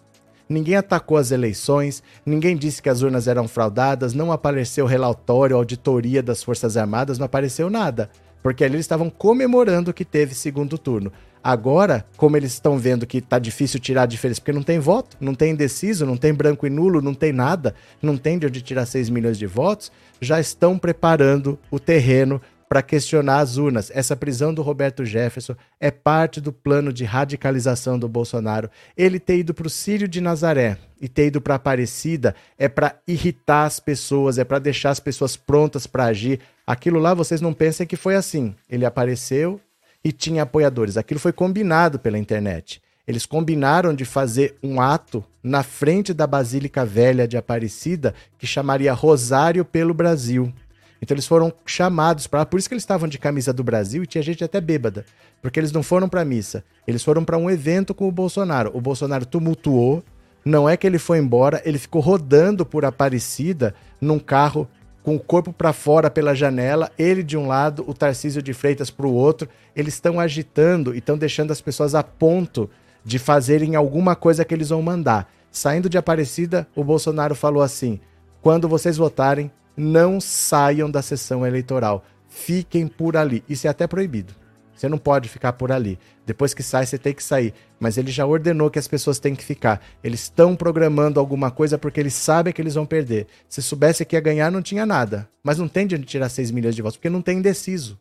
Ninguém 0.49 0.77
atacou 0.77 1.19
as 1.19 1.31
eleições, 1.31 2.03
ninguém 2.25 2.57
disse 2.57 2.81
que 2.81 2.89
as 2.89 3.03
urnas 3.03 3.29
eram 3.29 3.47
fraudadas, 3.47 4.15
não 4.15 4.33
apareceu 4.33 4.87
relatório, 4.87 5.57
auditoria 5.57 6.23
das 6.23 6.43
Forças 6.43 6.77
Armadas, 6.77 7.19
não 7.19 7.27
apareceu 7.27 7.69
nada. 7.69 8.09
Porque 8.43 8.65
ali 8.65 8.75
eles 8.75 8.85
estavam 8.85 9.11
comemorando 9.11 9.93
que 9.93 10.05
teve 10.05 10.35
segundo 10.35 10.79
turno. 10.79 11.13
Agora, 11.43 12.05
como 12.17 12.37
eles 12.37 12.53
estão 12.53 12.79
vendo 12.79 13.07
que 13.07 13.21
tá 13.21 13.39
difícil 13.39 13.79
tirar 13.79 14.03
a 14.03 14.07
diferença, 14.07 14.41
porque 14.41 14.53
não 14.53 14.63
tem 14.63 14.79
voto, 14.79 15.17
não 15.21 15.35
tem 15.35 15.53
indeciso, 15.53 16.05
não 16.05 16.17
tem 16.17 16.35
branco 16.35 16.67
e 16.67 16.71
nulo, 16.71 17.01
não 17.01 17.15
tem 17.15 17.33
nada, 17.33 17.75
não 18.03 18.17
tem 18.17 18.39
de 18.39 18.47
onde 18.47 18.61
tirar 18.61 18.87
6 18.87 19.09
milhões 19.09 19.39
de 19.39 19.47
votos, 19.47 19.93
já 20.21 20.41
estão 20.41 20.79
preparando 20.79 21.59
o 21.71 21.79
terreno 21.79 22.41
para 22.69 22.83
questionar 22.83 23.39
as 23.39 23.57
urnas. 23.57 23.91
Essa 23.95 24.15
prisão 24.15 24.53
do 24.53 24.63
Roberto 24.63 25.05
Jefferson 25.05 25.57
é 25.81 25.91
parte 25.91 26.41
do 26.41 26.53
plano 26.53 26.93
de 26.93 27.05
radicalização 27.05 27.99
do 27.99 28.09
Bolsonaro. 28.09 28.71
Ele 28.97 29.19
ter 29.19 29.39
ido 29.39 29.55
para 29.55 29.67
o 29.67 29.71
Sírio 29.71 30.07
de 30.07 30.21
Nazaré 30.21 30.77
e 31.01 31.09
ter 31.09 31.27
ido 31.27 31.41
para 31.41 31.55
Aparecida 31.55 32.35
é 32.59 32.69
para 32.69 32.97
irritar 33.07 33.65
as 33.65 33.81
pessoas, 33.81 34.39
é 34.39 34.45
para 34.45 34.59
deixar 34.59 34.91
as 34.91 35.01
pessoas 35.01 35.37
prontas 35.37 35.87
para 35.87 36.05
agir. 36.05 36.41
Aquilo 36.67 36.99
lá 36.99 37.15
vocês 37.15 37.41
não 37.41 37.53
pensem 37.53 37.87
que 37.87 37.97
foi 37.97 38.15
assim. 38.15 38.55
Ele 38.69 38.85
apareceu 38.85 39.61
e 40.05 40.13
tinha 40.13 40.43
apoiadores. 40.43 40.97
Aquilo 40.97 41.21
foi 41.21 41.33
combinado 41.33 41.99
pela 41.99 42.19
internet. 42.19 42.83
Eles 43.07 43.25
combinaram 43.25 43.95
de 43.95 44.05
fazer 44.05 44.57
um 44.63 44.83
ato 44.83 45.25
na 45.43 45.63
frente 45.63 46.13
da 46.13 46.27
Basílica 46.27 46.85
Velha 46.85 47.27
de 47.27 47.39
Aparecida 47.39 48.15
que 48.37 48.47
chamaria 48.47 48.93
Rosário 48.93 49.65
pelo 49.65 49.95
Brasil. 49.95 50.53
Então 51.01 51.15
eles 51.15 51.27
foram 51.27 51.53
chamados 51.65 52.27
para, 52.27 52.45
por 52.45 52.59
isso 52.59 52.69
que 52.69 52.75
eles 52.75 52.83
estavam 52.83 53.09
de 53.09 53.19
camisa 53.19 53.53
do 53.53 53.63
Brasil 53.63 54.03
e 54.03 54.07
tinha 54.07 54.23
gente 54.23 54.43
até 54.43 54.61
bêbada, 54.61 55.05
porque 55.41 55.59
eles 55.59 55.73
não 55.73 55.83
foram 55.83 56.09
para 56.09 56.25
missa, 56.25 56.65
eles 56.87 57.05
foram 57.05 57.25
para 57.25 57.39
um 57.39 57.49
evento 57.49 57.95
com 57.95 58.09
o 58.09 58.13
Bolsonaro. 58.13 58.71
O 58.75 58.81
Bolsonaro 58.81 59.25
tumultuou, 59.25 60.03
não 60.45 60.69
é 60.69 60.77
que 60.77 60.87
ele 60.87 60.99
foi 60.99 61.19
embora, 61.19 61.63
ele 61.65 61.79
ficou 61.79 62.01
rodando 62.01 62.67
por 62.67 62.85
Aparecida 62.85 63.75
num 64.01 64.19
carro 64.19 64.69
com 65.03 65.17
o 65.17 65.21
corpo 65.21 65.53
para 65.53 65.73
fora 65.73 66.11
pela 66.11 66.35
janela, 66.35 66.91
ele 66.99 67.23
de 67.23 67.37
um 67.37 67.47
lado, 67.47 67.83
o 67.87 67.95
Tarcísio 67.95 68.43
de 68.43 68.53
Freitas 68.53 68.91
para 68.91 69.07
o 69.07 69.15
outro. 69.15 69.49
Eles 69.75 69.95
estão 69.95 70.21
agitando 70.21 70.95
e 70.95 70.99
estão 70.99 71.17
deixando 71.17 71.51
as 71.51 71.63
pessoas 71.63 71.95
a 71.95 72.03
ponto 72.03 72.69
de 73.05 73.19
fazerem 73.19 73.75
alguma 73.75 74.15
coisa 74.15 74.45
que 74.45 74.53
eles 74.53 74.69
vão 74.69 74.83
mandar. 74.83 75.31
Saindo 75.51 75.89
de 75.89 75.97
Aparecida, 75.97 76.69
o 76.77 76.85
Bolsonaro 76.85 77.35
falou 77.35 77.63
assim: 77.63 77.99
quando 78.43 78.69
vocês 78.69 78.99
votarem, 78.99 79.51
não 79.79 80.21
saiam 80.21 80.91
da 80.91 81.01
sessão 81.01 81.47
eleitoral. 81.47 82.05
Fiquem 82.29 82.89
por 82.89 83.17
ali. 83.17 83.45
Isso 83.49 83.67
é 83.67 83.71
até 83.71 83.87
proibido. 83.87 84.35
Você 84.75 84.89
não 84.89 84.99
pode 84.99 85.29
ficar 85.29 85.55
por 85.55 85.73
ali. 85.73 85.99
Depois 86.27 86.55
que 86.55 86.63
sai, 86.63 86.87
você 86.87 86.99
tem 86.99 87.13
que 87.13 87.23
sair. 87.23 87.53
Mas 87.81 87.97
ele 87.97 88.13
já 88.13 88.27
ordenou 88.27 88.71
que 88.71 88.79
as 88.79 88.87
pessoas 88.87 89.19
têm 89.19 89.35
que 89.35 89.45
ficar. 89.45 89.81
Eles 90.05 90.23
estão 90.23 90.55
programando 90.55 91.19
alguma 91.19 91.51
coisa 91.51 91.79
porque 91.79 91.99
eles 91.99 92.15
sabem 92.15 92.53
que 92.53 92.61
eles 92.61 92.75
vão 92.75 92.87
perder. 92.87 93.27
Se 93.49 93.63
soubesse 93.63 94.05
que 94.05 94.15
ia 94.15 94.21
ganhar, 94.21 94.53
não 94.53 94.63
tinha 94.63 94.85
nada. 94.85 95.29
Mas 95.43 95.59
não 95.59 95.67
tem 95.67 95.87
de 95.87 95.99
tirar 96.01 96.29
6 96.29 96.51
milhões 96.51 96.77
de 96.77 96.83
votos, 96.83 96.97
porque 96.97 97.11
não 97.11 97.23
tem 97.23 97.39
indeciso. 97.39 97.99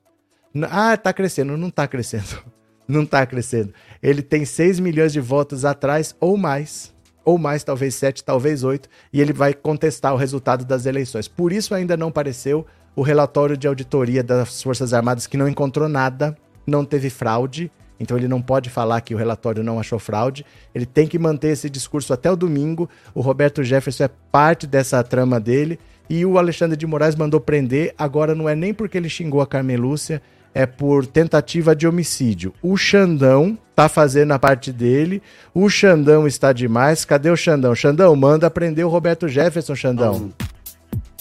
Ah, 0.69 0.95
tá 0.97 1.11
crescendo. 1.13 1.57
Não 1.57 1.69
tá 1.69 1.87
crescendo. 1.87 2.43
Não 2.89 3.05
tá 3.05 3.25
crescendo. 3.25 3.73
Ele 4.01 4.21
tem 4.21 4.45
6 4.45 4.79
milhões 4.79 5.11
de 5.11 5.19
votos 5.19 5.65
atrás 5.65 6.15
ou 6.21 6.37
mais 6.37 6.93
ou 7.27 7.37
mais, 7.37 7.61
talvez 7.61 7.93
sete, 7.93 8.23
talvez 8.23 8.63
oito, 8.63 8.87
e 9.11 9.19
ele 9.19 9.33
vai 9.33 9.53
contestar 9.53 10.13
o 10.13 10.17
resultado 10.17 10.63
das 10.63 10.85
eleições. 10.85 11.27
Por 11.27 11.51
isso 11.51 11.75
ainda 11.75 11.97
não 11.97 12.07
apareceu 12.07 12.65
o 12.95 13.01
relatório 13.01 13.57
de 13.57 13.67
auditoria 13.67 14.23
das 14.23 14.63
Forças 14.63 14.93
Armadas, 14.93 15.27
que 15.27 15.35
não 15.35 15.45
encontrou 15.45 15.89
nada, 15.89 16.37
não 16.65 16.85
teve 16.85 17.09
fraude, 17.09 17.69
então 17.99 18.15
ele 18.15 18.29
não 18.29 18.41
pode 18.41 18.69
falar 18.69 19.01
que 19.01 19.13
o 19.13 19.17
relatório 19.17 19.61
não 19.61 19.77
achou 19.77 19.99
fraude. 19.99 20.45
Ele 20.73 20.85
tem 20.85 21.05
que 21.05 21.19
manter 21.19 21.49
esse 21.49 21.69
discurso 21.69 22.13
até 22.13 22.31
o 22.31 22.35
domingo. 22.37 22.89
O 23.13 23.19
Roberto 23.19 23.61
Jefferson 23.61 24.05
é 24.05 24.09
parte 24.31 24.65
dessa 24.65 25.03
trama 25.03 25.37
dele. 25.37 25.77
E 26.09 26.25
o 26.25 26.37
Alexandre 26.37 26.77
de 26.77 26.87
Moraes 26.87 27.15
mandou 27.15 27.41
prender. 27.41 27.93
Agora 27.97 28.33
não 28.33 28.47
é 28.47 28.55
nem 28.55 28.73
porque 28.73 28.97
ele 28.97 29.09
xingou 29.09 29.41
a 29.41 29.47
Carmen 29.47 29.75
Lúcia, 29.75 30.21
é 30.53 30.65
por 30.65 31.05
tentativa 31.05 31.75
de 31.75 31.87
homicídio. 31.87 32.53
O 32.61 32.77
Xandão 32.77 33.57
tá 33.75 33.87
fazendo 33.87 34.31
a 34.31 34.39
parte 34.39 34.71
dele. 34.71 35.21
O 35.53 35.69
Xandão 35.69 36.25
está 36.27 36.51
demais. 36.51 37.05
Cadê 37.05 37.29
o 37.29 37.37
Xandão? 37.37 37.75
Xandão, 37.75 38.15
manda 38.15 38.49
prender 38.49 38.85
o 38.85 38.89
Roberto 38.89 39.27
Jefferson, 39.27 39.75
Xandão. 39.75 40.33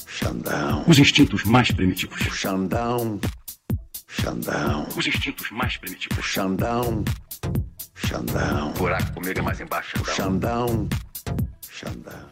Xandão. 0.06 0.84
Os 0.86 0.98
instintos 0.98 1.44
mais 1.44 1.70
primitivos. 1.70 2.18
Xandão. 2.18 3.20
Xandão. 4.08 4.86
Os 4.96 5.06
instintos 5.06 5.50
mais 5.50 5.76
primitivos. 5.76 6.24
Xandão. 6.24 7.04
Xandão. 7.94 8.70
O 8.70 8.78
buraco 8.78 9.12
comigo 9.12 9.38
é 9.38 9.42
mais 9.42 9.60
embaixo. 9.60 10.02
Xandão. 10.04 10.88
Xandão. 11.70 12.26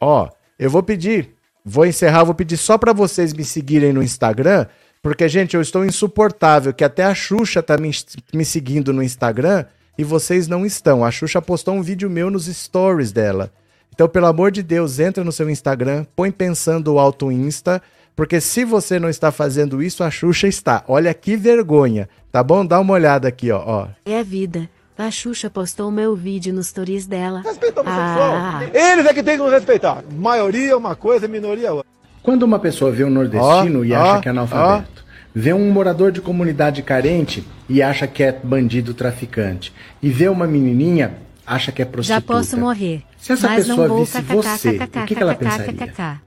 Ó, 0.00 0.28
eu 0.58 0.68
vou 0.68 0.82
pedir, 0.82 1.30
vou 1.64 1.86
encerrar, 1.86 2.24
vou 2.24 2.34
pedir 2.34 2.56
só 2.56 2.76
para 2.76 2.92
vocês 2.92 3.32
me 3.32 3.44
seguirem 3.44 3.92
no 3.92 4.02
Instagram 4.02 4.66
porque, 5.02 5.28
gente, 5.28 5.54
eu 5.56 5.60
estou 5.60 5.84
insuportável, 5.84 6.72
que 6.72 6.84
até 6.84 7.02
a 7.04 7.14
Xuxa 7.14 7.60
tá 7.62 7.76
me, 7.76 7.90
me 8.32 8.44
seguindo 8.44 8.92
no 8.92 9.02
Instagram 9.02 9.64
e 9.98 10.04
vocês 10.04 10.46
não 10.46 10.64
estão. 10.64 11.04
A 11.04 11.10
Xuxa 11.10 11.42
postou 11.42 11.74
um 11.74 11.82
vídeo 11.82 12.08
meu 12.08 12.30
nos 12.30 12.46
stories 12.46 13.10
dela. 13.10 13.52
Então, 13.92 14.08
pelo 14.08 14.26
amor 14.26 14.50
de 14.52 14.62
Deus, 14.62 14.98
entra 15.00 15.22
no 15.24 15.32
seu 15.32 15.50
Instagram, 15.50 16.06
põe 16.16 16.30
pensando 16.30 16.94
o 16.94 16.98
Alto 16.98 17.30
Insta, 17.32 17.82
porque 18.14 18.40
se 18.40 18.64
você 18.64 18.98
não 19.00 19.08
está 19.08 19.32
fazendo 19.32 19.82
isso, 19.82 20.04
a 20.04 20.10
Xuxa 20.10 20.46
está. 20.46 20.84
Olha 20.86 21.12
que 21.12 21.36
vergonha, 21.36 22.08
tá 22.30 22.42
bom? 22.42 22.64
Dá 22.64 22.78
uma 22.78 22.94
olhada 22.94 23.26
aqui, 23.28 23.50
ó. 23.50 23.60
ó. 23.64 23.88
É 24.06 24.20
a 24.20 24.22
vida. 24.22 24.68
A 24.96 25.10
Xuxa 25.10 25.50
postou 25.50 25.90
meu 25.90 26.14
vídeo 26.14 26.54
nos 26.54 26.68
stories 26.68 27.06
dela. 27.06 27.40
Respeita 27.42 27.80
o 27.80 27.84
Ah. 27.86 28.60
homossexual. 28.60 28.82
Eles 28.92 29.06
é 29.06 29.14
que 29.14 29.22
tem 29.22 29.36
que 29.36 29.42
nos 29.42 29.52
respeitar. 29.52 30.04
Maioria 30.12 30.70
é 30.70 30.76
uma 30.76 30.94
coisa, 30.94 31.26
minoria 31.26 31.68
é 31.68 31.72
outra. 31.72 31.90
Quando 32.22 32.44
uma 32.44 32.58
pessoa 32.58 32.90
vê 32.92 33.04
um 33.04 33.10
nordestino 33.10 33.80
Ó, 33.80 33.84
e 33.84 33.94
acha 33.94 34.20
que 34.20 34.28
é 34.28 34.30
analfabeto, 34.30 35.04
vê 35.34 35.52
um 35.52 35.70
morador 35.70 36.12
de 36.12 36.20
comunidade 36.20 36.82
carente 36.82 37.44
e 37.68 37.82
acha 37.82 38.06
que 38.06 38.22
é 38.22 38.32
bandido 38.42 38.94
traficante, 38.94 39.72
e 40.02 40.10
vê 40.10 40.28
uma 40.28 40.46
menininha, 40.46 41.14
acha 41.46 41.72
que 41.72 41.82
é 41.82 41.84
Já 41.84 41.90
prostituta. 41.90 42.26
posso 42.26 42.56
morrer. 42.58 43.02
Se 43.18 43.32
essa 43.32 43.48
mas 43.48 43.66
pessoa 43.66 43.88
não 43.88 43.94
vou 43.94 44.04
visse 44.04 44.18
kkk, 44.22 44.34
você, 44.34 44.78
kkk, 44.78 44.98
o 44.98 45.06
que 45.06 45.14
que 45.14 45.22
ela 45.22 45.34
pensaria? 45.34 45.72
kkk. 45.72 46.20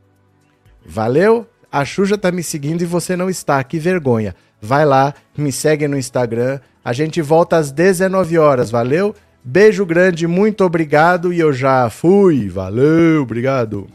Valeu? 0.85 1.47
A 1.71 1.83
Xuxa 1.83 2.17
tá 2.17 2.31
me 2.31 2.43
seguindo 2.43 2.81
e 2.81 2.85
você 2.85 3.15
não 3.15 3.29
está. 3.29 3.61
Que 3.63 3.77
vergonha. 3.77 4.35
Vai 4.61 4.85
lá, 4.85 5.13
me 5.37 5.51
segue 5.51 5.87
no 5.87 5.97
Instagram. 5.97 6.59
A 6.83 6.93
gente 6.93 7.21
volta 7.21 7.57
às 7.57 7.71
19 7.71 8.37
horas, 8.37 8.71
valeu? 8.71 9.13
Beijo 9.43 9.85
grande, 9.85 10.25
muito 10.25 10.63
obrigado 10.63 11.33
e 11.33 11.39
eu 11.39 11.51
já 11.51 11.89
fui. 11.89 12.47
Valeu, 12.47 13.23
obrigado. 13.23 13.87